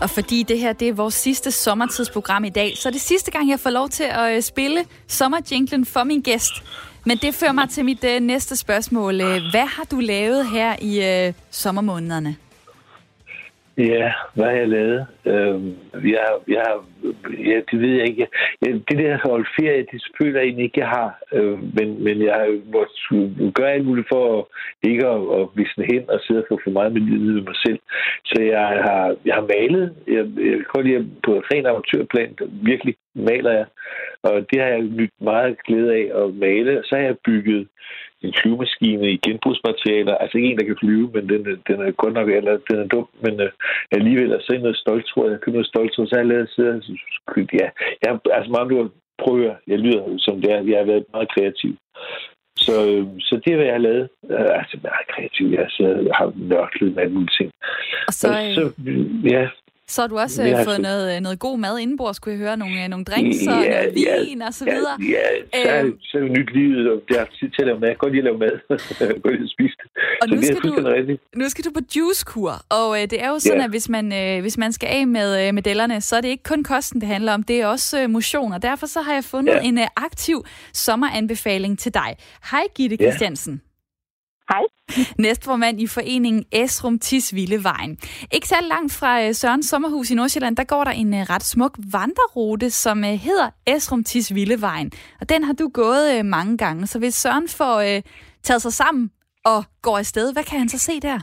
[0.00, 3.30] Og fordi det her det er vores sidste sommertidsprogram i dag, så er det sidste
[3.30, 6.52] gang, jeg får lov til at øh, spille sommerjinglen for min gæst.
[7.06, 9.16] Men det fører mig til mit uh, næste spørgsmål.
[9.50, 12.36] Hvad har du lavet her i uh, sommermånederne?
[13.78, 15.06] Ja, hvad har jeg lavet?
[15.26, 15.60] Øh,
[16.10, 16.66] jeg, jeg,
[17.38, 18.26] jeg, det ved jeg ikke.
[18.62, 21.18] Jeg, det der holdt ferie, det føler jeg egentlig ikke, jeg har.
[21.32, 24.44] Øh, men, men jeg har måttet gøre alt muligt for at,
[24.90, 27.56] ikke at, at visne hen og sidde og få for meget med livet med mig
[27.66, 27.78] selv.
[28.24, 29.94] Så jeg har, jeg har malet.
[30.06, 32.36] Jeg, jeg kan godt lide på et rent amatørplan.
[32.62, 33.66] Virkelig maler jeg.
[34.22, 36.82] Og det har jeg nyt meget glæde af at male.
[36.84, 37.68] Så har jeg bygget
[38.22, 40.14] en flyvemaskine i genbrugsmaterialer.
[40.14, 42.86] Altså ikke en, der kan flyve, men den, den er godt nok, eller den er
[42.86, 43.50] dum, men uh,
[43.90, 45.32] alligevel er så noget stolt, tror jeg.
[45.32, 46.82] Jeg købte noget stolt, så jeg lavet sidde
[47.60, 47.68] ja,
[48.04, 48.90] jeg, altså meget du
[49.24, 51.76] prøver, jeg lyder som det er, jeg har været meget kreativ.
[52.56, 52.74] Så,
[53.20, 54.08] så det er, hvad jeg har lavet.
[54.22, 55.46] Uh, altså, meget kreativ.
[55.46, 57.50] Jeg, så, jeg har nørklet med alle mulige ting.
[58.08, 58.64] Og så, og så
[59.24, 59.48] ja.
[59.92, 62.56] Så har du også ja, fået noget, øh, noget god mad indenbords, skulle jeg høre,
[62.56, 64.96] nogle, nogle drinks og ja, noget vin ja, og så videre.
[65.14, 65.98] Ja, ja så, øhm.
[66.00, 67.88] så er det nyt livet, og det har tid til at lave mad.
[67.88, 68.54] Jeg kan godt lide at lave mad.
[68.70, 69.86] jeg kan godt lide at spise det.
[70.20, 73.38] Og så nu, skal du, nu skal du på juicekur, og øh, det er jo
[73.38, 73.64] sådan, ja.
[73.64, 76.44] at hvis man, øh, hvis man skal af med øh, medallerne, så er det ikke
[76.52, 79.24] kun kosten, det handler om, det er også øh, motion, og derfor så har jeg
[79.24, 79.60] fundet ja.
[79.60, 82.16] en øh, aktiv sommeranbefaling til dig.
[82.50, 83.62] Hej Gitte Christiansen.
[84.50, 84.62] Hej.
[85.18, 87.98] Næstformand i foreningen Esrum Tisvillevejen.
[88.32, 91.44] Ikke særlig langt fra øh, Sørens sommerhus i Nordsjælland, der går der en øh, ret
[91.44, 94.92] smuk vandrerute, som øh, hedder Esrum Tisvillevejen.
[95.20, 98.00] Og den har du gået mange gange, så hvis Søren får
[98.42, 99.10] taget sig sammen
[99.44, 101.20] og går afsted, hvad kan han så se der?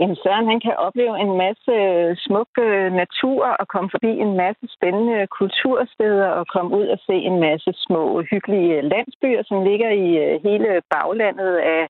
[0.00, 4.36] Jamen Søren, han kan opleve en masse øh, smuk øh, natur og komme forbi en
[4.36, 9.64] masse spændende kultursteder og komme ud og se en masse små hyggelige øh, landsbyer, som
[9.64, 11.82] ligger i hele baglandet af,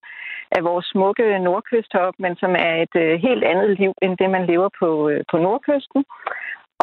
[0.56, 4.68] af vores smukke nordkysthop, men som er et helt andet liv end det, man lever
[4.80, 6.04] på, på nordkysten.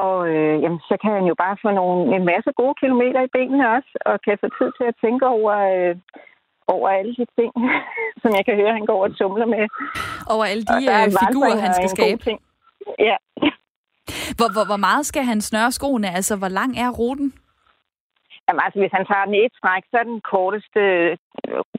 [0.05, 3.34] Og øh, jamen, så kan han jo bare få nogle, en masse gode kilometer i
[3.38, 5.95] benene også, og kan få tid til at tænke over øh,
[6.76, 7.51] over alle de ting,
[8.24, 9.63] som jeg kan høre, han går og tumler med.
[10.34, 12.24] Over alle de øh, figurer, han skal skabe.
[12.24, 12.39] Ting.
[13.09, 13.17] Ja.
[14.38, 16.09] Hvor, hvor, hvor meget skal han snøre skoene?
[16.17, 17.34] Altså, hvor lang er ruten?
[18.45, 21.15] Jamen, altså, hvis han tager den et stræk, så er den korteste øh,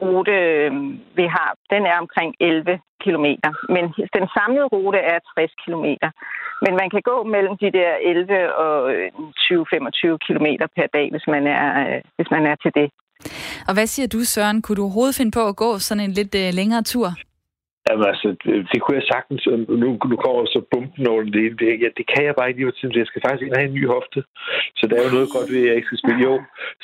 [0.03, 0.71] rute, øh,
[1.19, 3.27] vi har, den er omkring 11 km.
[3.75, 3.85] Men
[4.17, 5.87] den samlede rute er 60 km.
[6.65, 8.75] Men man kan gå mellem de der 11 og
[9.45, 11.67] 20-25 km per dag, hvis man er,
[12.17, 12.89] hvis man er til det.
[13.67, 14.63] Og hvad siger du, Søren?
[14.63, 17.15] Kunne du overhovedet finde på at gå sådan en lidt øh, længere tur?
[17.89, 18.29] Jamen altså,
[18.73, 19.43] det, kunne jeg sagtens.
[19.83, 22.73] Nu, nu kommer så bumpen over det Det, ja, det kan jeg bare ikke lige
[22.73, 23.01] til.
[23.03, 24.19] Jeg skal faktisk ind og have en ny hofte.
[24.79, 26.35] Så der er jo noget godt ved, at jeg ikke skal spille jo.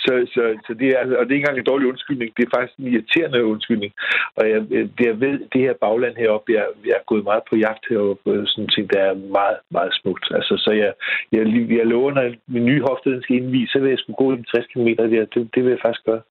[0.04, 2.30] Så, så, så det er, og det er ikke engang en dårlig undskyldning.
[2.36, 3.92] Det er faktisk en irriterende undskyldning.
[4.38, 4.60] Og jeg,
[4.96, 8.30] det, jeg ved, det her bagland heroppe, jeg, jeg er gået meget på jagt heroppe.
[8.50, 10.26] Sådan ting, der er meget, meget smukt.
[10.36, 10.92] Altså, så jeg,
[11.32, 11.42] jeg,
[11.78, 14.42] jeg lover, når min nye hofte den skal indvise, så vil jeg skulle gå i
[14.42, 15.26] 60 km der.
[15.34, 16.22] Det, det vil jeg faktisk gøre.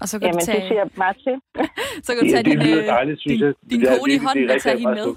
[0.00, 0.60] Og så kan Jamen, du tage...
[0.60, 1.36] det siger meget til.
[2.06, 3.40] så kan du tage din, øh, dejligt, din,
[3.70, 5.08] din kone i hånden og tage hende med.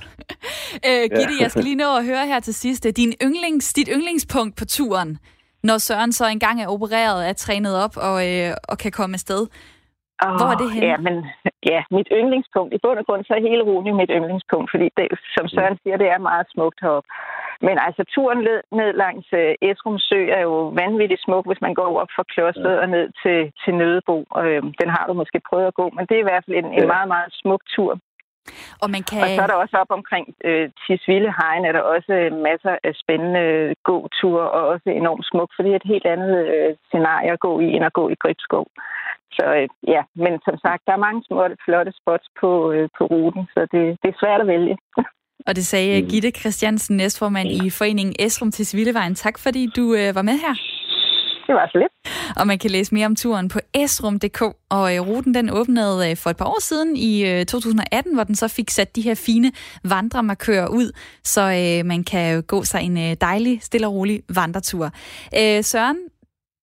[0.88, 1.44] øh, Gitte, ja.
[1.44, 2.84] jeg skal lige nå at høre her til sidst.
[3.02, 5.12] Din yndlings, dit yndlingspunkt på turen,
[5.64, 9.42] når Søren så engang er opereret, er trænet op og, øh, og kan komme afsted.
[10.26, 10.88] Oh, Hvor er det henne?
[10.92, 11.16] Ja, men,
[11.72, 12.72] ja, mit yndlingspunkt.
[12.74, 15.98] I bund og grund så er hele Rune mit yndlingspunkt, fordi det, som Søren siger,
[16.04, 17.10] det er meget smukt heroppe.
[17.62, 21.74] Men altså, turen ned, ned langs uh, Esrum Sø er jo vanvittigt smuk, hvis man
[21.74, 22.82] går op fra klosteret ja.
[22.84, 24.18] og ned til, til Nødebo.
[24.40, 26.74] Uh, den har du måske prøvet at gå, men det er i hvert fald en,
[26.74, 26.82] ja.
[26.82, 27.92] en meget, meget smuk tur.
[28.84, 29.22] Og, man kan...
[29.24, 32.14] og så er der også op omkring øh, Tisvilde Hegn, er der også
[32.48, 36.76] masser af spændende gåture, og også enormt smuk, for det er et helt andet øh,
[36.88, 38.66] scenarie at gå i, end at gå i Gribskov.
[39.38, 43.04] Så øh, ja, men som sagt, der er mange små flotte spots på, øh, på
[43.06, 44.78] ruten, så det, det er svært at vælge.
[45.48, 46.10] Og det sagde mm.
[46.10, 49.16] Gitte Christiansen, næstformand i foreningen Esrum til Svildevejen.
[49.16, 50.56] Tak fordi du øh, var med her.
[51.48, 52.16] Det var så lidt.
[52.36, 54.42] Og man kan læse mere om turen på esrum.dk.
[54.70, 58.24] Og øh, ruten den åbnede øh, for et par år siden i øh, 2018, hvor
[58.24, 59.52] den så fik sat de her fine
[59.84, 60.92] vandremarkører ud,
[61.24, 64.86] så øh, man kan gå sig en øh, dejlig, stille og rolig vandretur.
[65.40, 65.98] Øh, Søren,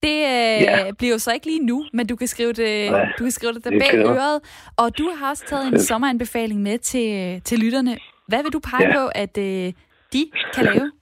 [0.03, 0.91] det øh, ja.
[0.99, 3.53] bliver jo så ikke lige nu, men du kan skrive det, ja, du kan skrive
[3.53, 4.41] det der bag øret.
[4.77, 7.99] Og du har også taget en sommeranbefaling med til, til lytterne.
[8.29, 8.95] Hvad vil du pege ja.
[8.99, 9.73] på, at øh,
[10.13, 10.23] de
[10.55, 10.93] kan lave?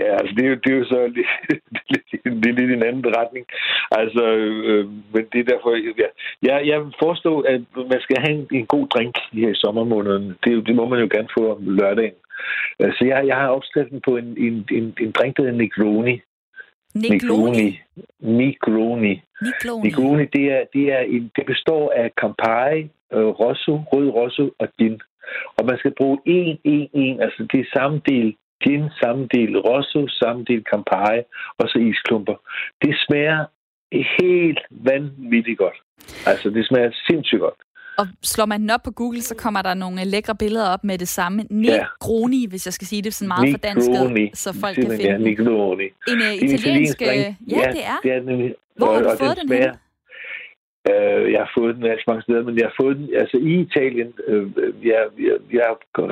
[0.00, 1.24] Ja, altså det er jo, det er jo så det,
[2.42, 3.46] det er lidt en anden retning.
[3.90, 5.70] Altså, øh, men det er derfor,
[6.02, 6.08] ja.
[6.42, 7.60] jeg, jeg forstår, at
[7.92, 10.36] man skal have en, en god drink her i sommermåneden.
[10.44, 12.14] Det, det må man jo gerne få om lørdagen.
[12.80, 16.20] Så altså, jeg, jeg har opskriften på en, en, en, en drink, der hedder Negroni.
[16.94, 17.80] Negroni?
[18.20, 19.22] Negroni.
[19.40, 19.88] Negroni.
[19.88, 22.80] Negroni, det, er, det, er en, det består af Campari,
[23.12, 25.00] øh, Rosso, rød Rosso og gin.
[25.56, 29.58] Og man skal bruge en, en, en, altså det er samme del gin, samme del
[29.58, 31.22] Rosso, samme del Campari
[31.58, 32.36] og så isklumper.
[32.82, 33.38] Det smager
[34.20, 35.78] helt vanvittigt godt.
[36.26, 37.60] Altså, det smager sindssygt godt.
[37.98, 40.98] Og slår man den op på Google, så kommer der nogle lækre billeder op med
[40.98, 41.44] det samme.
[41.50, 42.48] Negroni, ja.
[42.48, 43.88] hvis jeg skal sige det sådan meget for dansk,
[44.34, 45.84] så folk kan finde ja, Negroni.
[45.84, 47.00] En uh, italiensk...
[47.00, 47.98] Ja, ja, det er.
[48.02, 49.72] Det er nemlig, Hvor har du fået den, den her?
[50.88, 53.52] Øh, jeg har fået den altså mange steder, men jeg har fået den altså i
[53.66, 54.10] Italien.
[54.26, 55.66] Øh, øh jeg, jeg, jeg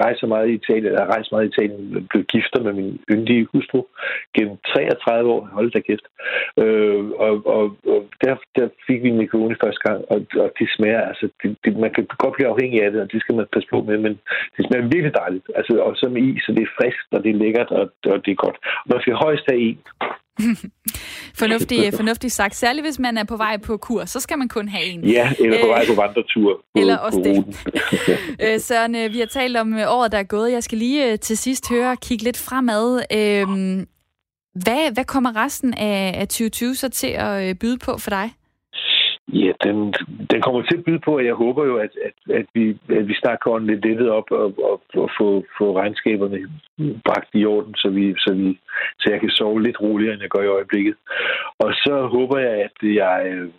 [0.04, 3.48] rejser meget i Italien, jeg har rejst meget i Italien, blev gifter med min yndige
[3.52, 3.80] hustru
[4.36, 5.48] gennem 33 år.
[5.56, 6.06] Hold da kæft.
[6.62, 7.64] Øh, og, og,
[7.94, 11.76] og der, der fik vi en første gang, og, og det smager, altså, det, det,
[11.84, 14.14] man kan godt blive afhængig af det, og det skal man passe på med, men
[14.56, 15.46] det smager virkelig dejligt.
[15.58, 18.18] Altså, og så med is, så det er frisk, og det er lækkert, og, og
[18.24, 18.58] det er godt.
[18.84, 19.78] Og man skal højst have en.
[21.40, 22.56] fornuftig, fornuftig sagt.
[22.56, 25.04] Særligt hvis man er på vej på kur, så skal man kun have en.
[25.04, 26.56] Ja, eller på vej på vandretur.
[26.74, 27.44] På, eller også det.
[28.42, 30.52] Øh, Søren, øh, vi har talt om året, der er gået.
[30.52, 33.02] Jeg skal lige til sidst høre, kigge lidt fremad.
[33.12, 33.86] Øhm,
[34.54, 38.30] hvad, hvad kommer resten af, af 2020 så til at byde på for dig?
[39.32, 39.94] Ja, den,
[40.30, 43.08] den kommer til at byde på, at jeg håber jo, at, at, at, vi, at
[43.08, 46.38] vi snart kan lidt lettet op og, og, og få, få regnskaberne
[47.04, 48.58] bragt i orden, så, vi, så, vi,
[48.98, 50.94] så jeg kan sove lidt roligere, end jeg gør i øjeblikket.
[51.58, 53.50] Og så håber jeg, at jeg øh,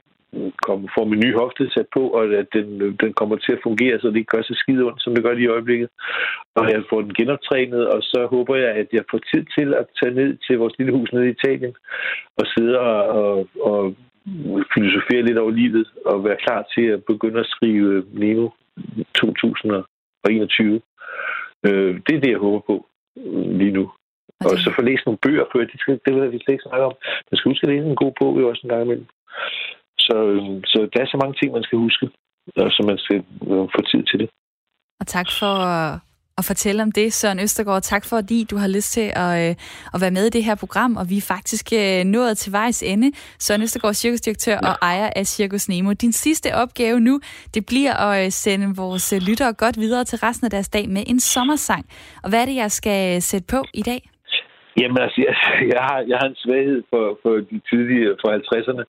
[0.65, 3.99] kommer, får min nye hofte sat på, og at den, den kommer til at fungere,
[3.99, 5.89] så det ikke gør så skide ondt, som det gør lige i øjeblikket.
[6.55, 9.85] Og jeg får den genoptrænet, og så håber jeg, at jeg får tid til at
[10.01, 11.75] tage ned til vores lille hus nede i Italien
[12.37, 13.95] og sidde og, og, og
[14.73, 18.49] filosofere lidt over livet og være klar til at begynde at skrive Nemo
[19.15, 20.81] 2021.
[21.67, 22.75] Øh, det er det, jeg håber på
[23.59, 23.91] lige nu.
[24.39, 24.49] Okay.
[24.49, 25.59] Og så få læst nogle bøger før.
[25.71, 26.95] Det, skal, det vil vi slet ikke snakke om.
[27.29, 29.07] Man skal huske at læse en god bog jo også en gang imellem.
[30.05, 30.15] Så,
[30.71, 32.05] så der er så mange ting, man skal huske,
[32.55, 33.19] og så man skal
[33.75, 34.29] få tid til det.
[34.99, 35.53] Og tak for
[36.37, 37.81] at fortælle om det, Søren Østergaard.
[37.81, 39.55] Tak fordi du har lyst til at, øh,
[39.93, 42.83] at være med i det her program, og vi er faktisk øh, nået til vejs
[42.83, 43.11] ende.
[43.39, 44.69] Søren Østergaard, cirkusdirektør ja.
[44.69, 45.93] og ejer af Cirkus Nemo.
[45.93, 47.19] Din sidste opgave nu,
[47.53, 51.03] det bliver at øh, sende vores lyttere godt videre til resten af deres dag med
[51.07, 51.85] en sommersang.
[52.23, 54.01] Og hvad er det, jeg skal sætte på i dag?
[54.79, 55.35] Jamen altså, jeg,
[55.73, 58.83] jeg, har, jeg har en svaghed for, for de tidlige, fra 50'erne.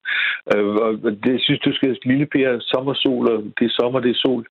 [0.53, 0.75] Øh,
[1.05, 4.47] og det synes du skal Lille Per, sommersol, og det er sommer, det er sol.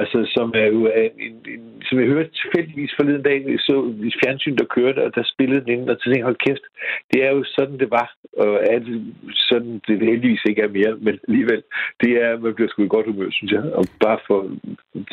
[0.00, 3.38] Altså, som er jo en, en, en, som jeg hørte tilfældigvis forleden dag,
[3.68, 3.74] så
[4.10, 6.64] i fjernsyn, der kørte, og der spillede den ind, og så tænkte hold kæft,
[7.12, 8.08] det er jo sådan, det var,
[8.42, 9.14] og er det
[9.50, 11.62] sådan, det heldigvis ikke er mere, men alligevel,
[12.02, 14.50] det er, man bliver sgu i godt humør, synes jeg, og bare for at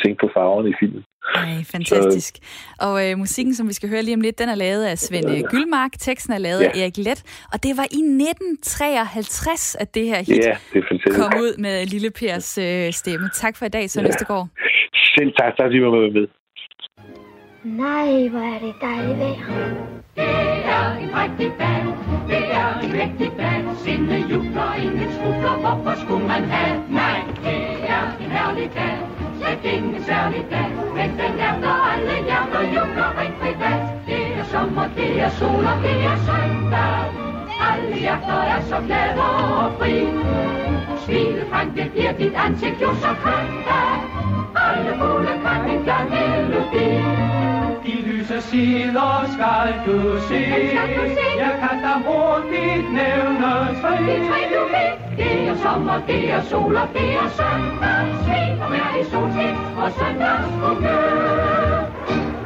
[0.04, 1.04] tænke på farverne i filmen.
[1.36, 2.34] Ej, fantastisk.
[2.36, 2.42] Så...
[2.88, 5.30] Og øh, musikken, som vi skal høre lige om lidt, den er lavet af Svend
[5.30, 5.42] ja.
[5.42, 6.70] Gyldmark, teksten er lavet ja.
[6.70, 7.24] af Erik Let,
[7.54, 10.84] og det var i 1953, at det her hit ja, det
[11.16, 13.30] kom ud med Lille Pers øh, stemme.
[13.34, 14.26] Tak for i dag, så ja.
[14.28, 14.50] går.
[14.96, 16.28] Selv tak, tak, at var med.
[17.64, 19.92] Nej, hvor er det dejligt vejr.
[20.16, 20.34] Det
[20.78, 21.84] er en rigtig dag,
[22.32, 23.60] det er en rigtig dag.
[23.84, 26.76] Sinde jubler, ingen skrubler, hvorfor skulle man have?
[26.90, 27.62] Nej, det
[27.96, 28.98] er en herlig dag,
[29.40, 30.70] slet ingen særlig dag.
[30.98, 33.80] Men den hjerter alle hjerter jubler rigtig dag.
[34.08, 36.96] Det er sommer, det er sol og det er søndag.
[37.70, 39.22] Alle hjerter er så glade
[39.64, 39.96] og fri.
[41.06, 43.68] Smilet frem, det bliver dit ansigt jo så kønt
[44.56, 46.88] alle fugle kan en glad melodi.
[47.86, 50.42] De lyse sider skal du se.
[51.44, 53.94] Jeg kan da hurtigt nævne tre.
[54.08, 58.02] De tre du ved, det er sommer, det er sol og det er søndag.
[58.24, 61.42] Smil og vær i solskin og søndagshumør.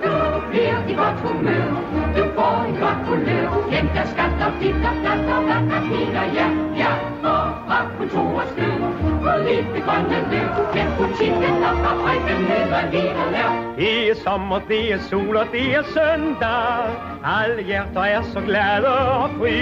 [0.04, 0.12] Du
[0.50, 1.70] bliver i godt humør,
[2.18, 3.48] du får en godt kulør.
[3.70, 5.42] Glem der skat og dit og dat og
[5.76, 6.75] og piner, ja, ja.
[7.24, 9.06] Og fra kontorets skød
[9.48, 10.52] lidt det grønne løb.
[10.76, 13.74] Men butikken og fabrikken hedder livet her.
[13.78, 16.86] Det er sommer, det er sol og det er søndag.
[17.24, 19.58] Alle hjerter er så glade og fri.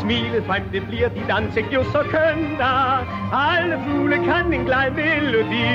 [0.00, 2.60] Smilet frem, det bliver dit ansigt jo så kønt
[3.32, 5.66] Alle fugle kan en glad melodi.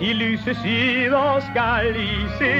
[0.00, 2.54] De lyse sider skal I se.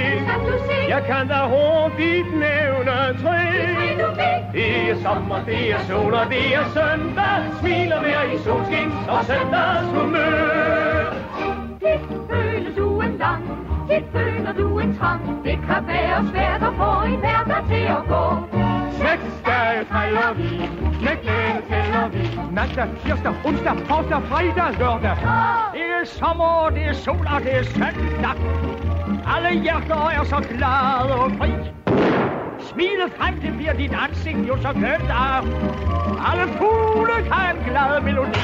[0.89, 3.41] Jeg kan da hurtigt nævne tre.
[4.53, 7.43] Det er sommer, det er sol og det er søndag.
[7.61, 11.15] Smiler hver i solskin og søndagshumør.
[11.81, 13.03] Det føles du
[13.89, 15.45] det føler du en trang.
[15.45, 18.25] Det kan være svært at få en hverdag til at gå.
[18.91, 20.51] Seks dage fejrer vi,
[21.05, 22.25] med glæde tæller vi.
[22.57, 25.17] Mandag, tirsdag, onsdag, torsdag, fredag, lørdag.
[25.75, 28.37] Det er sommer, det er sol og det er søndag.
[29.35, 31.51] Alle hjerter er så glade og fri.
[32.59, 35.41] Smilet frem, det bliver dit ansigt jo så kønt af.
[36.29, 38.41] Alle fugle kan en glad melodi.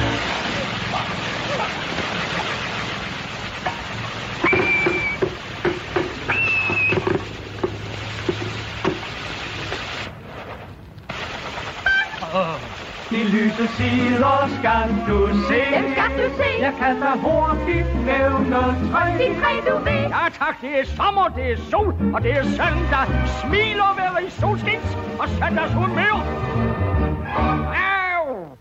[13.11, 15.61] De lyse sider skal du se.
[15.77, 16.51] Dem skal du se.
[16.61, 18.61] Jeg kan da hurtigt nævne
[18.91, 19.03] tre.
[19.19, 20.03] De tre du ved.
[20.17, 23.07] Ja tak, det er sommer, det er sol, og det er søndag.
[23.41, 26.17] Smiler ved i solskins og søndags humør.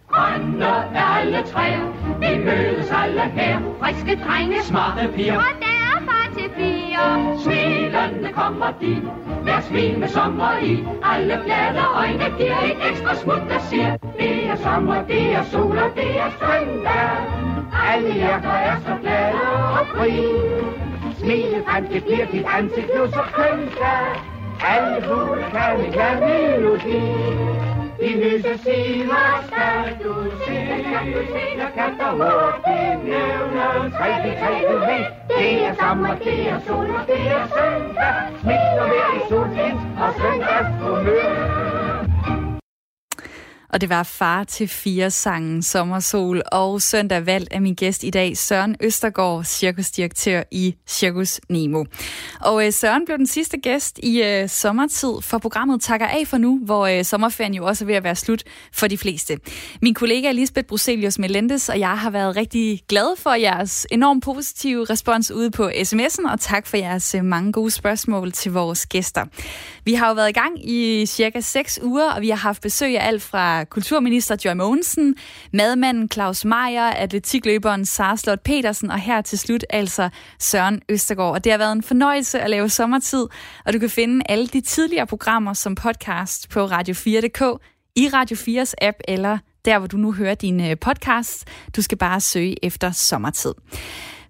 [0.07, 0.65] Grønne
[0.95, 1.85] er alle træer,
[2.19, 3.59] vi mødes alle her.
[3.79, 5.37] Friske drenge, smarte piger.
[5.37, 5.78] Og er
[6.09, 7.05] far til fire.
[7.43, 8.93] Smilende kommer de,
[9.43, 10.73] hver smil med sommer i.
[11.03, 15.77] Alle glade øjne giver et ekstra smut, der siger, det er sommer, det er sol
[15.77, 17.09] og det er søndag.
[17.91, 19.41] Alle hjerter er så glade
[19.79, 20.13] og fri.
[21.19, 23.77] Smilet frem, det bliver dit ansigt nu så kønt
[24.61, 27.68] Alle fugle kan en glad melodi.
[27.99, 30.13] De lyse sider skal du
[30.45, 30.53] se.
[31.57, 35.05] Jeg kan da hurtigt nævne tre, de tre du ved.
[35.37, 38.15] Det er sommer, det er sol, og det er søndag.
[38.41, 41.88] Smidt og vejr i solskins og søndags humør.
[43.69, 48.09] Og det var far til fire sangen Sommersol og søndag valgt af min gæst i
[48.09, 51.85] dag, Søren Østergaard, cirkusdirektør i Cirkus Nemo.
[52.41, 56.37] Og øh, Søren blev den sidste gæst i øh, sommertid, for programmet takker af for
[56.37, 58.43] nu, hvor øh, sommerferien jo også er ved at være slut
[58.73, 59.37] for de fleste.
[59.81, 64.85] Min kollega Lisbeth Bruselius Melendez og jeg har været rigtig glade for jeres enormt positive
[64.85, 69.25] respons ude på sms'en, og tak for jeres øh, mange gode spørgsmål til vores gæster.
[69.85, 72.99] Vi har jo været i gang i cirka 6 uger, og vi har haft besøg
[72.99, 75.15] af alt fra kulturminister Joy Mogensen,
[75.53, 81.33] madmanden Claus Meier, atletikløberen Sarslot Petersen og her til slut altså Søren Østergaard.
[81.33, 83.27] Og det har været en fornøjelse at lave sommertid,
[83.65, 87.61] og du kan finde alle de tidligere programmer som podcast på radio4.dk,
[87.95, 90.79] i Radio 4's app eller der, hvor du nu hører din podcasts.
[90.81, 91.47] podcast.
[91.75, 93.53] Du skal bare søge efter sommertid.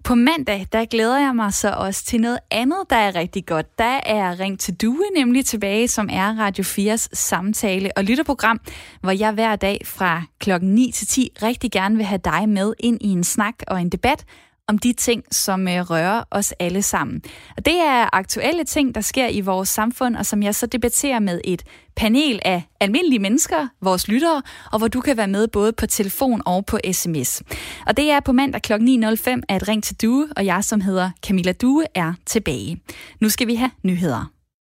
[0.04, 3.78] På mandag, der glæder jeg mig så også til noget andet, der er rigtig godt.
[3.78, 8.60] Der er Ring til Due nemlig tilbage, som er Radio 4's samtale- og lytterprogram,
[9.00, 12.74] hvor jeg hver dag fra klokken 9 til 10 rigtig gerne vil have dig med
[12.78, 14.24] ind i en snak og en debat
[14.70, 17.22] om de ting, som øh, rører os alle sammen.
[17.56, 21.18] Og det er aktuelle ting, der sker i vores samfund, og som jeg så debatterer
[21.18, 21.62] med et
[21.96, 24.42] panel af almindelige mennesker, vores lyttere,
[24.72, 27.42] og hvor du kan være med både på telefon og på sms.
[27.86, 28.72] Og det er på mandag kl.
[28.72, 32.80] 9.05 at Ring til Due, og jeg, som hedder Camilla Due, er tilbage.
[33.20, 34.39] Nu skal vi have nyheder.